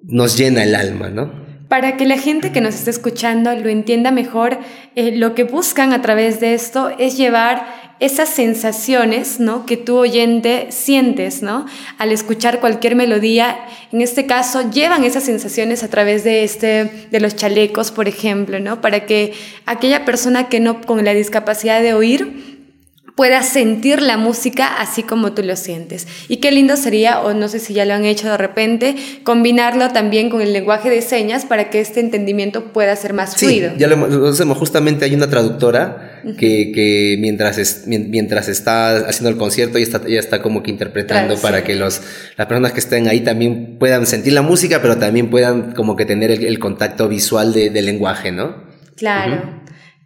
nos 0.03 0.37
llena 0.37 0.65
el 0.65 0.75
alma, 0.75 1.11
¿no? 1.11 1.48
Para 1.69 1.99
que 1.99 2.07
la 2.07 2.17
gente 2.17 2.51
que 2.51 2.63
nos 2.63 2.75
esté 2.75 2.91
escuchando 2.91 3.55
lo 3.55 3.69
entienda 3.69 4.11
mejor, 4.11 4.59
eh, 4.97 5.15
lo 5.15 5.35
que 5.35 5.45
buscan 5.45 5.93
a 5.93 6.01
través 6.01 6.41
de 6.41 6.55
esto 6.55 6.91
es 6.99 7.19
llevar 7.19 7.89
esas 8.01 8.29
sensaciones, 8.29 9.41
¿no? 9.41 9.67
Que 9.67 9.77
tú 9.77 9.99
oyente 9.99 10.69
sientes, 10.71 11.43
¿no? 11.43 11.67
Al 11.99 12.13
escuchar 12.13 12.61
cualquier 12.61 12.95
melodía, 12.95 13.59
en 13.93 14.01
este 14.01 14.25
caso 14.25 14.71
llevan 14.71 15.05
esas 15.05 15.25
sensaciones 15.25 15.83
a 15.83 15.89
través 15.89 16.25
de 16.25 16.45
este 16.45 17.09
de 17.11 17.21
los 17.21 17.35
chalecos, 17.35 17.91
por 17.91 18.09
ejemplo, 18.09 18.61
¿no? 18.61 18.81
Para 18.81 19.05
que 19.05 19.35
aquella 19.67 20.05
persona 20.05 20.49
que 20.49 20.61
no 20.61 20.81
con 20.81 21.05
la 21.05 21.13
discapacidad 21.13 21.83
de 21.83 21.93
oír 21.93 22.38
pueda 23.19 23.43
sentir 23.43 24.01
la 24.01 24.17
música 24.17 24.81
así 24.81 25.03
como 25.03 25.33
tú 25.33 25.43
lo 25.43 25.57
sientes. 25.57 26.07
Y 26.29 26.37
qué 26.37 26.53
lindo 26.53 26.77
sería, 26.77 27.21
o 27.21 27.35
no 27.35 27.49
sé 27.49 27.59
si 27.59 27.75
ya 27.75 27.85
lo 27.85 27.95
han 27.95 28.05
hecho 28.05 28.31
de 28.31 28.37
repente, 28.37 28.95
combinarlo 29.25 29.89
también 29.89 30.31
con 30.31 30.41
el 30.41 30.53
lenguaje 30.53 30.89
de 30.89 31.03
señas 31.03 31.45
para 31.45 31.69
que 31.69 31.81
este 31.81 31.99
entendimiento 31.99 32.73
pueda 32.73 32.95
ser 32.95 33.15
más 33.15 33.37
fluido. 33.37 33.73
Sí, 33.73 33.77
ya 33.81 33.89
lo 33.89 34.29
hacemos. 34.29 34.57
Justamente 34.57 35.05
hay 35.05 35.17
una 35.17 35.29
traductora 35.29 36.23
que, 36.39 36.71
que, 36.73 37.17
mientras, 37.19 37.87
mientras 37.89 38.47
está 38.47 38.99
haciendo 38.99 39.31
el 39.31 39.37
concierto, 39.37 39.79
ella 39.79 39.87
está, 39.87 40.01
ella 40.07 40.21
está 40.21 40.41
como 40.41 40.63
que 40.63 40.71
interpretando 40.71 41.37
para 41.39 41.65
que 41.65 41.75
los, 41.75 42.01
las 42.37 42.47
personas 42.47 42.71
que 42.71 42.79
estén 42.79 43.09
ahí 43.09 43.23
también 43.23 43.79
puedan 43.81 44.07
sentir 44.07 44.33
la 44.33 44.43
música, 44.43 44.81
pero 44.81 44.97
también 44.97 45.29
puedan 45.29 45.73
como 45.73 45.97
que 45.97 46.07
tener 46.07 46.31
el, 46.31 46.59
contacto 46.61 47.09
visual 47.09 47.53
de, 47.53 47.71
del 47.71 47.87
lenguaje, 47.87 48.31
¿no? 48.31 48.63
Claro. 48.95 49.58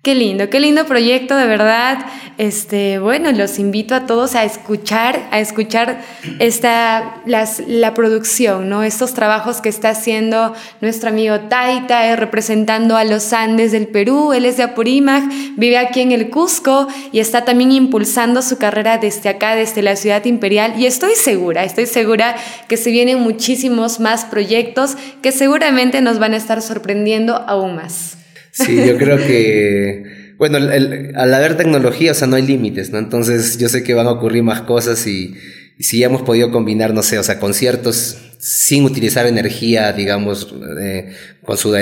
Qué 0.03 0.17
lindo, 0.17 0.51
qué 0.51 0.59
lindo 0.59 0.85
proyecto, 0.85 1.37
de 1.37 1.47
verdad. 1.47 1.99
Este, 2.37 2.99
bueno, 2.99 3.31
los 3.31 3.61
invito 3.61 3.95
a 3.95 4.05
todos 4.05 4.35
a 4.35 4.43
escuchar, 4.43 5.29
a 5.31 5.39
escuchar 5.39 6.01
esta, 6.41 7.23
las, 7.25 7.63
la 7.69 7.95
producción, 7.95 8.69
¿no? 8.69 8.83
Estos 8.83 9.15
trabajos 9.15 9.61
que 9.61 9.69
está 9.69 9.91
haciendo 9.91 10.55
nuestro 10.81 11.11
amigo 11.11 11.39
Taita, 11.43 12.09
eh, 12.09 12.17
representando 12.17 12.97
a 12.97 13.05
los 13.05 13.33
Andes 13.33 13.71
del 13.71 13.87
Perú. 13.87 14.33
Él 14.33 14.45
es 14.45 14.57
de 14.57 14.65
Apurímac, 14.65 15.23
vive 15.55 15.79
aquí 15.79 16.01
en 16.01 16.11
el 16.11 16.31
Cusco 16.31 16.89
y 17.13 17.21
está 17.21 17.45
también 17.45 17.71
impulsando 17.71 18.43
su 18.43 18.59
carrera 18.59 18.99
desde 18.99 19.29
acá, 19.29 19.55
desde 19.55 19.83
la 19.83 19.95
ciudad 19.95 20.25
imperial. 20.25 20.75
Y 20.77 20.87
estoy 20.87 21.15
segura, 21.15 21.63
estoy 21.63 21.87
segura 21.87 22.35
que 22.67 22.77
se 22.77 22.91
vienen 22.91 23.21
muchísimos 23.21 24.01
más 24.01 24.25
proyectos 24.25 24.97
que 25.23 25.31
seguramente 25.31 26.01
nos 26.01 26.19
van 26.19 26.35
a 26.35 26.39
estar 26.39 26.61
sorprendiendo 26.61 27.37
aún 27.37 27.77
más. 27.77 28.22
Sí, 28.53 28.77
yo 28.87 28.99
creo 28.99 29.17
que, 29.17 30.35
bueno, 30.37 30.59
al 30.59 31.35
haber 31.35 31.57
tecnología, 31.57 32.13
o 32.13 32.15
sea, 32.15 32.29
no 32.29 32.37
hay 32.37 32.47
límites, 32.47 32.91
¿no? 32.91 32.99
Entonces 32.99 33.57
yo 33.57 33.69
sé 33.71 33.83
que 33.83 33.95
van 33.95 34.07
a 34.07 34.13
ocurrir 34.13 34.43
más 34.43 34.61
cosas 34.61 35.07
y, 35.07 35.35
si 35.79 35.99
ya 35.99 36.07
hemos 36.07 36.23
podido 36.23 36.53
combinar, 36.53 36.93
no 36.93 37.03
sé, 37.03 37.19
o 37.19 37.23
sea, 37.23 37.41
conciertos 37.41 38.19
sin 38.39 38.85
utilizar 38.85 39.27
energía, 39.27 39.93
digamos, 39.93 40.55
eh, 40.81 41.13
con 41.43 41.57
su 41.57 41.75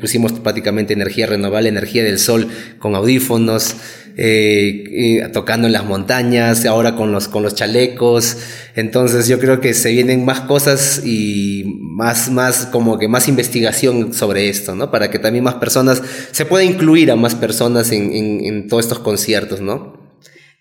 pusimos 0.00 0.32
prácticamente 0.34 0.92
energía 0.92 1.26
renovable, 1.26 1.68
energía 1.68 2.04
del 2.04 2.20
sol, 2.20 2.48
con 2.78 2.94
audífonos, 2.94 3.74
eh, 4.16 5.28
tocando 5.32 5.66
en 5.66 5.72
las 5.72 5.84
montañas, 5.84 6.64
ahora 6.66 6.94
con 6.94 7.12
los, 7.12 7.28
con 7.28 7.42
los 7.42 7.54
chalecos. 7.54 8.36
Entonces 8.76 9.28
yo 9.28 9.38
creo 9.38 9.60
que 9.60 9.74
se 9.74 9.90
vienen 9.90 10.24
más 10.24 10.40
cosas 10.40 11.02
y 11.04 11.64
más, 11.80 12.30
más, 12.30 12.66
como 12.66 12.98
que 12.98 13.08
más 13.08 13.28
investigación 13.28 14.12
sobre 14.12 14.48
esto, 14.48 14.74
¿no? 14.74 14.90
Para 14.90 15.10
que 15.10 15.18
también 15.18 15.44
más 15.44 15.54
personas, 15.54 16.02
se 16.30 16.46
pueda 16.46 16.64
incluir 16.64 17.10
a 17.10 17.16
más 17.16 17.34
personas 17.34 17.90
en, 17.92 18.12
en, 18.12 18.68
todos 18.68 18.84
estos 18.84 19.00
conciertos, 19.00 19.60
¿no? 19.60 20.02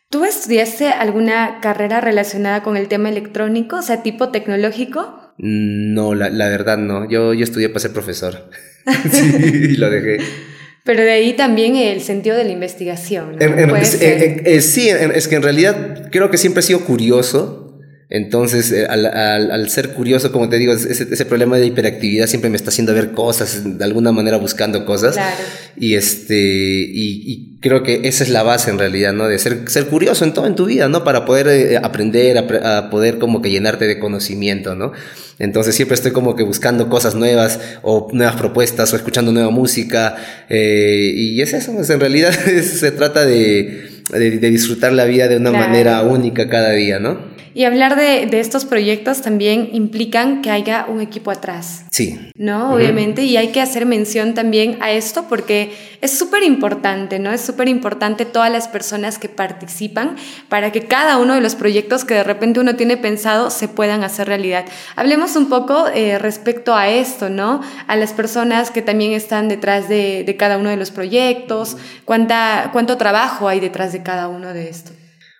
¿Tú 0.10 0.26
estudiaste 0.26 0.90
alguna 0.90 1.60
carrera 1.62 2.02
relacionada 2.02 2.62
con 2.62 2.78
el 2.78 2.88
tema 2.88 3.10
electrónico, 3.10 3.78
o 3.78 3.82
sea, 3.82 4.04
tipo 4.04 4.30
tecnológico? 4.30 5.34
No, 5.38 6.14
la, 6.14 6.30
la 6.30 6.50
verdad 6.50 6.78
no. 6.78 7.10
Yo, 7.10 7.34
yo 7.34 7.44
estudié 7.44 7.70
para 7.70 7.80
ser 7.80 7.94
profesor. 7.94 8.50
sí, 9.12 9.36
y 9.72 9.76
lo 9.78 9.90
dejé. 9.90 10.18
Pero 10.84 11.02
de 11.04 11.12
ahí 11.12 11.34
también 11.34 11.78
el 11.78 12.02
sentido 12.02 12.36
de 12.36 12.44
la 12.44 12.52
investigación. 12.52 13.38
¿no? 13.38 13.76
sí, 14.62 14.90
es 14.90 15.28
que 15.28 15.36
en 15.36 15.42
realidad 15.42 16.10
creo 16.12 16.30
que 16.30 16.38
siempre 16.38 16.60
he 16.60 16.64
sido 16.64 16.82
curioso. 16.82 17.63
Entonces, 18.10 18.72
eh, 18.72 18.86
al, 18.86 19.06
al, 19.06 19.52
al, 19.52 19.70
ser 19.70 19.94
curioso, 19.94 20.32
como 20.32 20.50
te 20.50 20.58
digo, 20.58 20.74
ese, 20.74 20.92
ese, 20.92 21.26
problema 21.26 21.58
de 21.58 21.66
hiperactividad 21.66 22.28
siempre 22.28 22.50
me 22.50 22.58
está 22.58 22.70
haciendo 22.70 22.94
ver 22.94 23.12
cosas, 23.12 23.78
de 23.78 23.84
alguna 23.84 24.12
manera 24.12 24.38
buscando 24.38 24.86
cosas. 24.86 25.16
Claro. 25.16 25.36
Y 25.78 25.96
este, 25.96 26.36
y, 26.36 27.24
y, 27.26 27.58
creo 27.60 27.82
que 27.82 28.02
esa 28.04 28.24
es 28.24 28.30
la 28.30 28.44
base 28.44 28.70
en 28.70 28.78
realidad, 28.78 29.14
¿no? 29.14 29.28
De 29.28 29.40
ser, 29.40 29.68
ser 29.68 29.88
curioso 29.88 30.26
en 30.26 30.34
todo 30.34 30.46
en 30.46 30.56
tu 30.56 30.66
vida, 30.66 30.90
¿no? 30.90 31.04
Para 31.04 31.26
poder 31.26 31.48
eh, 31.48 31.78
aprender, 31.82 32.38
a, 32.38 32.90
poder 32.90 33.18
como 33.18 33.42
que 33.42 33.50
llenarte 33.50 33.88
de 33.88 33.98
conocimiento, 34.00 34.76
¿no? 34.76 34.92
Entonces 35.40 35.74
siempre 35.74 35.96
estoy 35.96 36.12
como 36.12 36.36
que 36.36 36.44
buscando 36.44 36.90
cosas 36.90 37.16
nuevas 37.16 37.60
o 37.82 38.10
nuevas 38.12 38.36
propuestas 38.36 38.94
o 38.94 38.96
escuchando 38.96 39.32
nueva 39.32 39.50
música. 39.50 40.16
Eh, 40.50 41.14
y 41.16 41.42
es 41.42 41.54
eso, 41.54 41.74
pues 41.74 41.90
en 41.90 42.00
realidad 42.00 42.32
se 42.64 42.92
trata 42.92 43.26
de, 43.26 43.93
de, 44.12 44.32
disfrutar 44.50 44.94
la 44.94 45.06
vida 45.06 45.28
de 45.28 45.38
una 45.38 45.52
manera 45.52 46.02
única 46.04 46.50
cada 46.50 46.72
día, 46.72 47.00
¿no? 47.00 47.34
Y 47.56 47.66
hablar 47.66 47.96
de, 47.96 48.26
de, 48.26 48.40
estos 48.40 48.66
proyectos 48.66 49.22
también 49.22 49.70
implican 49.74 50.42
que 50.42 50.50
haya 50.50 50.88
un 50.90 51.02
equipo 51.02 51.30
atrás. 51.30 51.86
Sí. 51.92 52.20
¿No? 52.36 52.74
Obviamente, 52.74 53.24
y 53.24 53.38
hay 53.38 53.50
que 53.50 53.62
hacer 53.62 53.86
mención 53.86 54.34
también 54.34 54.78
a 54.82 54.92
esto 54.92 55.26
porque 55.30 55.72
es 56.04 56.12
súper 56.12 56.44
importante, 56.44 57.18
¿no? 57.18 57.32
Es 57.32 57.40
súper 57.40 57.70
importante 57.70 58.26
todas 58.26 58.52
las 58.52 58.68
personas 58.68 59.18
que 59.20 59.30
participan 59.30 60.18
para 60.50 60.74
que 60.74 60.82
cada 60.82 61.18
uno 61.18 61.34
de 61.34 61.40
los 61.40 61.56
proyectos 61.56 62.04
que 62.04 62.16
de 62.16 62.26
repente 62.26 62.60
uno 62.60 62.76
tiene 62.76 62.98
pensado 62.98 63.50
se 63.50 63.70
puedan 63.70 64.04
hacer 64.04 64.28
realidad. 64.28 64.66
Hablemos 64.98 65.38
un 65.38 65.48
poco 65.48 65.88
eh, 65.96 66.20
respecto 66.20 66.76
a 66.76 66.90
esto, 66.90 67.30
¿no? 67.30 67.62
A 67.88 67.96
las 67.96 68.12
personas 68.12 68.70
que 68.70 68.82
también 68.82 69.14
están 69.14 69.48
detrás 69.48 69.88
de, 69.88 70.26
de 70.26 70.36
cada 70.36 70.58
uno 70.58 70.70
de 70.70 70.76
los 70.76 70.92
proyectos, 70.92 71.78
cuánta, 72.04 72.72
cuánto 72.74 72.98
trabajo 72.98 73.48
hay 73.48 73.62
detrás 73.62 73.93
de 73.94 74.04
cada 74.04 74.28
uno 74.28 74.54
de 74.54 74.70
estos. 74.70 74.94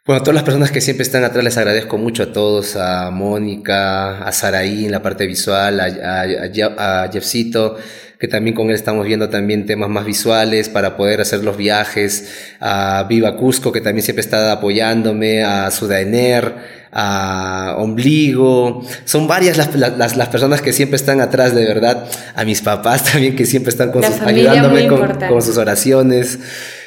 Bueno, 0.06 0.20
a 0.20 0.24
todas 0.24 0.36
las 0.36 0.44
personas 0.44 0.72
que 0.72 0.82
siempre 0.82 1.04
están 1.04 1.24
atrás 1.24 1.46
les 1.46 1.58
agradezco 1.58 1.98
mucho 1.98 2.24
a 2.24 2.34
todos, 2.34 2.76
a 2.76 3.10
Mónica, 3.10 4.18
a 4.26 4.32
Saraí 4.34 4.86
en 4.86 4.92
la 4.92 5.02
parte 5.02 5.26
visual, 5.26 5.80
a, 5.80 5.86
a, 5.86 7.04
a, 7.04 7.10
Jeffcito, 7.10 7.78
que 8.20 8.28
también 8.28 8.54
con 8.54 8.68
él 8.68 8.76
estamos 8.76 9.06
viendo 9.06 9.30
también 9.30 9.66
temas 9.66 9.90
más 9.90 10.06
visuales 10.06 10.68
para 10.68 10.98
poder 10.98 11.22
hacer 11.22 11.46
los 11.46 11.56
viajes, 11.56 12.56
a 12.60 13.06
Viva 13.08 13.38
Cusco, 13.38 13.72
que 13.72 13.80
también 13.80 14.04
siempre 14.04 14.20
está 14.20 14.52
apoyándome, 14.52 15.42
a 15.42 15.72
Sudaener, 15.72 16.54
a 16.92 17.76
Ombligo, 17.78 18.86
son 19.06 19.26
varias 19.26 19.56
las, 19.56 19.74
las, 19.74 20.18
las, 20.18 20.28
personas 20.28 20.62
que 20.62 20.74
siempre 20.74 20.98
están 20.98 21.22
atrás, 21.22 21.56
de 21.56 21.66
verdad, 21.66 22.08
a 22.36 22.44
mis 22.44 22.62
papás 22.62 23.06
también 23.12 23.38
que 23.38 23.46
siempre 23.46 23.70
están 23.70 23.92
con 23.92 24.04
sus, 24.04 24.20
ayudándome 24.20 24.88
con, 24.88 25.18
con, 25.30 25.42
sus 25.42 25.58
oraciones, 25.58 26.40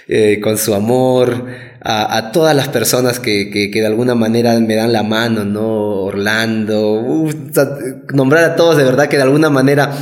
eh, 0.08 0.40
con 0.42 0.58
su 0.58 0.74
amor, 0.74 1.46
a, 1.88 2.32
todas 2.32 2.54
las 2.56 2.68
personas 2.68 3.20
que, 3.20 3.50
que, 3.50 3.70
de 3.70 3.86
alguna 3.86 4.14
manera 4.14 4.58
me 4.58 4.74
dan 4.74 4.92
la 4.92 5.04
mano, 5.04 5.44
¿no? 5.44 5.66
Orlando, 6.04 7.28
nombrar 8.12 8.44
a 8.44 8.56
todos 8.56 8.76
de 8.76 8.84
verdad 8.84 9.08
que 9.08 9.16
de 9.16 9.22
alguna 9.22 9.50
manera 9.50 9.92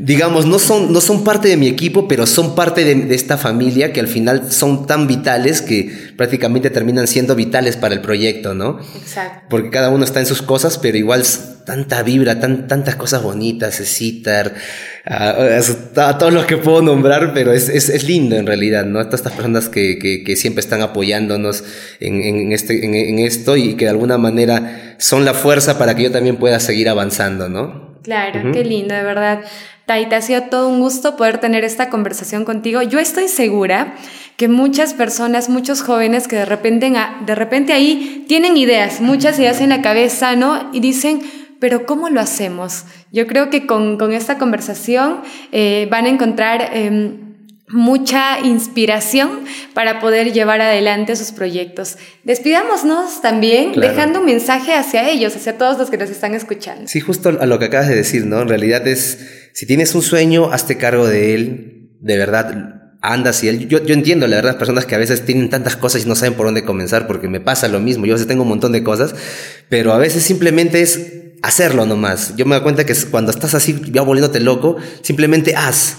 digamos, 0.00 0.46
no 0.46 0.58
son, 0.58 0.92
no 0.92 1.00
son 1.00 1.24
parte 1.24 1.48
de 1.48 1.56
mi 1.56 1.68
equipo, 1.68 2.08
pero 2.08 2.26
son 2.26 2.54
parte 2.54 2.84
de, 2.84 3.14
esta 3.14 3.36
familia 3.36 3.92
que 3.92 4.00
al 4.00 4.08
final 4.08 4.50
son 4.50 4.86
tan 4.86 5.06
vitales 5.06 5.60
que 5.60 5.92
prácticamente 6.16 6.70
terminan 6.70 7.06
siendo 7.06 7.34
vitales 7.34 7.76
para 7.76 7.94
el 7.94 8.00
proyecto, 8.00 8.54
¿no? 8.54 8.80
Exacto. 8.96 9.46
Porque 9.50 9.70
cada 9.70 9.90
uno 9.90 10.04
está 10.04 10.20
en 10.20 10.26
sus 10.26 10.42
cosas, 10.42 10.78
pero 10.78 10.96
igual 10.96 11.22
tanta 11.66 12.02
vibra, 12.02 12.40
tan, 12.40 12.66
tantas 12.66 12.96
cosas 12.96 13.22
bonitas, 13.22 13.76
citar, 13.76 14.54
a, 15.04 16.18
todos 16.18 16.32
los 16.32 16.44
que 16.44 16.56
puedo 16.58 16.82
nombrar, 16.82 17.32
pero 17.32 17.52
es, 17.52 17.68
es, 17.68 18.04
lindo 18.04 18.36
en 18.36 18.46
realidad, 18.46 18.84
¿no? 18.84 19.02
Todas 19.06 19.20
estas 19.20 19.32
personas 19.32 19.68
que, 19.68 19.98
que, 19.98 20.36
siempre 20.36 20.60
están 20.60 20.82
apoyándonos 20.82 21.64
en, 22.00 22.22
en 22.22 22.52
este, 22.52 22.84
en, 22.84 23.18
esto 23.18 23.56
y 23.56 23.74
que 23.74 23.86
de 23.86 23.90
alguna 23.90 24.18
manera 24.18 24.94
son 24.98 25.24
la 25.24 25.34
fuerza 25.34 25.78
para 25.78 25.94
que 25.94 26.04
yo 26.04 26.10
también 26.10 26.36
pueda 26.36 26.60
seguir 26.60 26.88
avanzando, 26.88 27.48
¿no? 27.48 27.90
Claro, 28.02 28.52
qué 28.52 28.64
lindo, 28.64 28.94
de 28.94 29.02
verdad. 29.02 29.40
Taita, 29.86 30.18
ha 30.18 30.22
sido 30.22 30.42
todo 30.44 30.68
un 30.68 30.80
gusto 30.80 31.16
poder 31.16 31.38
tener 31.38 31.64
esta 31.64 31.90
conversación 31.90 32.44
contigo. 32.44 32.80
Yo 32.82 32.98
estoy 32.98 33.28
segura 33.28 33.94
que 34.36 34.48
muchas 34.48 34.94
personas, 34.94 35.48
muchos 35.48 35.82
jóvenes 35.82 36.28
que 36.28 36.36
de 36.36 36.44
repente, 36.44 36.92
de 37.26 37.34
repente 37.34 37.72
ahí 37.72 38.24
tienen 38.28 38.56
ideas, 38.56 39.00
muchas 39.00 39.38
ideas 39.38 39.60
en 39.60 39.70
la 39.70 39.82
cabeza, 39.82 40.36
¿no? 40.36 40.70
Y 40.72 40.80
dicen, 40.80 41.20
pero 41.60 41.86
¿cómo 41.86 42.08
lo 42.08 42.20
hacemos? 42.20 42.84
Yo 43.12 43.26
creo 43.26 43.50
que 43.50 43.66
con, 43.66 44.12
esta 44.12 44.38
conversación 44.38 45.20
eh, 45.52 45.86
van 45.90 46.06
a 46.06 46.08
encontrar... 46.08 46.70
Em, 46.72 47.30
mucha 47.72 48.40
inspiración 48.40 49.44
para 49.74 50.00
poder 50.00 50.32
llevar 50.32 50.60
adelante 50.60 51.14
sus 51.16 51.32
proyectos. 51.32 51.96
Despidámonos 52.24 53.22
también 53.22 53.72
dejando 53.72 54.20
un 54.20 54.26
mensaje 54.26 54.74
hacia 54.74 55.08
ellos, 55.08 55.36
hacia 55.36 55.56
todos 55.56 55.78
los 55.78 55.90
que 55.90 55.96
nos 55.96 56.10
están 56.10 56.34
escuchando. 56.34 56.88
Sí, 56.88 57.00
justo 57.00 57.28
a 57.40 57.46
lo 57.46 57.58
que 57.58 57.66
acabas 57.66 57.88
de 57.88 57.94
decir, 57.94 58.26
¿no? 58.26 58.42
En 58.42 58.48
realidad 58.48 58.86
es, 58.86 59.50
si 59.52 59.66
tienes 59.66 59.94
un 59.94 60.02
sueño, 60.02 60.52
hazte 60.52 60.76
cargo 60.76 61.06
de 61.06 61.34
él, 61.34 61.90
de 62.00 62.16
verdad, 62.16 62.80
andas 63.02 63.44
y 63.44 63.48
él. 63.48 63.68
Yo, 63.68 63.82
yo 63.84 63.94
entiendo, 63.94 64.26
la 64.26 64.36
verdad, 64.36 64.58
personas 64.58 64.84
que 64.84 64.96
a 64.96 64.98
veces 64.98 65.24
tienen 65.24 65.48
tantas 65.48 65.76
cosas 65.76 66.04
y 66.04 66.08
no 66.08 66.16
saben 66.16 66.34
por 66.34 66.46
dónde 66.46 66.64
comenzar, 66.64 67.06
porque 67.06 67.28
me 67.28 67.40
pasa 67.40 67.68
lo 67.68 67.78
mismo. 67.78 68.04
Yo 68.04 68.14
a 68.14 68.16
veces 68.16 68.26
tengo 68.26 68.42
un 68.42 68.48
montón 68.48 68.72
de 68.72 68.82
cosas, 68.82 69.14
pero 69.68 69.92
a 69.92 69.98
veces 69.98 70.24
simplemente 70.24 70.82
es 70.82 71.20
hacerlo 71.42 71.86
nomás. 71.86 72.34
Yo 72.36 72.46
me 72.46 72.54
doy 72.54 72.62
cuenta 72.62 72.84
que 72.84 72.94
cuando 73.10 73.30
estás 73.30 73.54
así, 73.54 73.80
ya 73.90 74.02
volviéndote 74.02 74.40
loco, 74.40 74.76
simplemente 75.02 75.54
haz. 75.56 75.96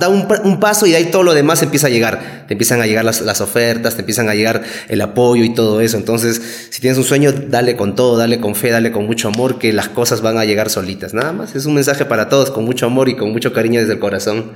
da 0.00 0.08
un, 0.08 0.58
paso 0.58 0.86
y 0.86 0.94
ahí 0.94 1.06
todo 1.06 1.22
lo 1.22 1.34
demás 1.34 1.62
empieza 1.62 1.86
a 1.86 1.90
llegar. 1.90 2.44
Te 2.48 2.54
empiezan 2.54 2.80
a 2.80 2.86
llegar 2.86 3.04
las, 3.04 3.20
las, 3.20 3.40
ofertas, 3.40 3.94
te 3.94 4.00
empiezan 4.00 4.28
a 4.28 4.34
llegar 4.34 4.62
el 4.88 5.00
apoyo 5.00 5.44
y 5.44 5.54
todo 5.54 5.80
eso. 5.80 5.96
Entonces, 5.96 6.40
si 6.70 6.80
tienes 6.80 6.98
un 6.98 7.04
sueño, 7.04 7.32
dale 7.32 7.76
con 7.76 7.94
todo, 7.94 8.16
dale 8.16 8.40
con 8.40 8.54
fe, 8.54 8.70
dale 8.70 8.90
con 8.90 9.06
mucho 9.06 9.28
amor, 9.28 9.58
que 9.58 9.72
las 9.72 9.88
cosas 9.88 10.22
van 10.22 10.38
a 10.38 10.44
llegar 10.44 10.70
solitas. 10.70 11.14
Nada 11.14 11.32
más. 11.32 11.54
Es 11.54 11.66
un 11.66 11.74
mensaje 11.74 12.04
para 12.04 12.28
todos, 12.28 12.50
con 12.50 12.64
mucho 12.64 12.86
amor 12.86 13.08
y 13.08 13.16
con 13.16 13.30
mucho 13.30 13.52
cariño 13.52 13.80
desde 13.80 13.94
el 13.94 13.98
corazón 13.98 14.52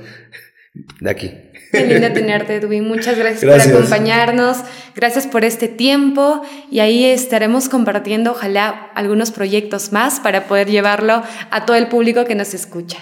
de 0.99 1.09
aquí. 1.09 1.31
Qué 1.71 1.85
lindo 1.85 2.11
tenerte, 2.13 2.55
Edwin. 2.55 2.87
Muchas 2.87 3.17
gracias, 3.17 3.43
por 3.43 3.75
acompañarnos. 3.75 4.57
Gracias 4.95 5.27
por 5.27 5.43
este 5.43 5.67
tiempo. 5.67 6.41
Y 6.71 6.79
ahí 6.79 7.05
estaremos 7.05 7.69
compartiendo, 7.69 8.31
ojalá, 8.31 8.91
algunos 8.95 9.31
proyectos 9.31 9.91
más 9.91 10.19
para 10.19 10.47
poder 10.47 10.69
llevarlo 10.69 11.23
a 11.51 11.65
todo 11.65 11.75
el 11.75 11.87
público 11.87 12.25
que 12.25 12.35
nos 12.35 12.53
escucha. 12.53 12.99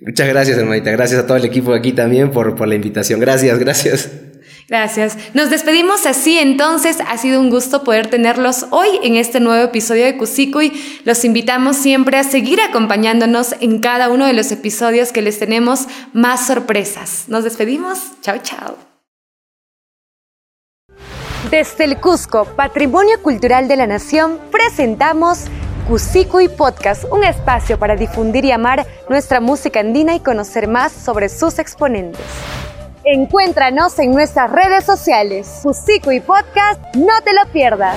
Muchas 0.00 0.28
gracias, 0.28 0.58
hermanita. 0.58 0.90
Gracias 0.92 1.20
a 1.20 1.26
todo 1.26 1.36
el 1.36 1.44
equipo 1.44 1.72
aquí 1.74 1.92
también 1.92 2.30
por, 2.30 2.54
por 2.54 2.68
la 2.68 2.76
invitación. 2.76 3.18
Gracias, 3.20 3.58
gracias. 3.58 4.10
Gracias. 4.68 5.16
Nos 5.32 5.48
despedimos 5.48 6.04
así 6.04 6.38
entonces. 6.38 6.98
Ha 7.08 7.16
sido 7.16 7.40
un 7.40 7.48
gusto 7.48 7.84
poder 7.84 8.08
tenerlos 8.08 8.66
hoy 8.70 9.00
en 9.02 9.16
este 9.16 9.40
nuevo 9.40 9.64
episodio 9.64 10.04
de 10.04 10.18
Cusicuy. 10.18 11.00
Los 11.04 11.24
invitamos 11.24 11.76
siempre 11.78 12.18
a 12.18 12.22
seguir 12.22 12.60
acompañándonos 12.60 13.54
en 13.60 13.78
cada 13.78 14.10
uno 14.10 14.26
de 14.26 14.34
los 14.34 14.52
episodios 14.52 15.10
que 15.10 15.22
les 15.22 15.38
tenemos 15.38 15.86
más 16.12 16.46
sorpresas. 16.46 17.24
Nos 17.28 17.44
despedimos. 17.44 17.98
Chao, 18.20 18.36
chao. 18.42 18.76
Desde 21.50 21.84
el 21.84 21.98
Cusco, 21.98 22.44
Patrimonio 22.44 23.22
Cultural 23.22 23.68
de 23.68 23.76
la 23.76 23.86
Nación, 23.86 24.38
presentamos 24.50 25.44
Cusicuy 25.88 26.48
Podcast, 26.48 27.04
un 27.10 27.24
espacio 27.24 27.78
para 27.78 27.96
difundir 27.96 28.44
y 28.44 28.52
amar 28.52 28.86
nuestra 29.08 29.40
música 29.40 29.80
andina 29.80 30.14
y 30.14 30.20
conocer 30.20 30.68
más 30.68 30.92
sobre 30.92 31.30
sus 31.30 31.58
exponentes. 31.58 32.20
Encuéntranos 33.10 33.98
en 34.00 34.12
nuestras 34.12 34.52
redes 34.52 34.84
sociales. 34.84 35.60
Fusico 35.62 36.12
y 36.12 36.20
Podcast, 36.20 36.78
no 36.94 37.22
te 37.24 37.32
lo 37.32 37.50
pierdas. 37.54 37.96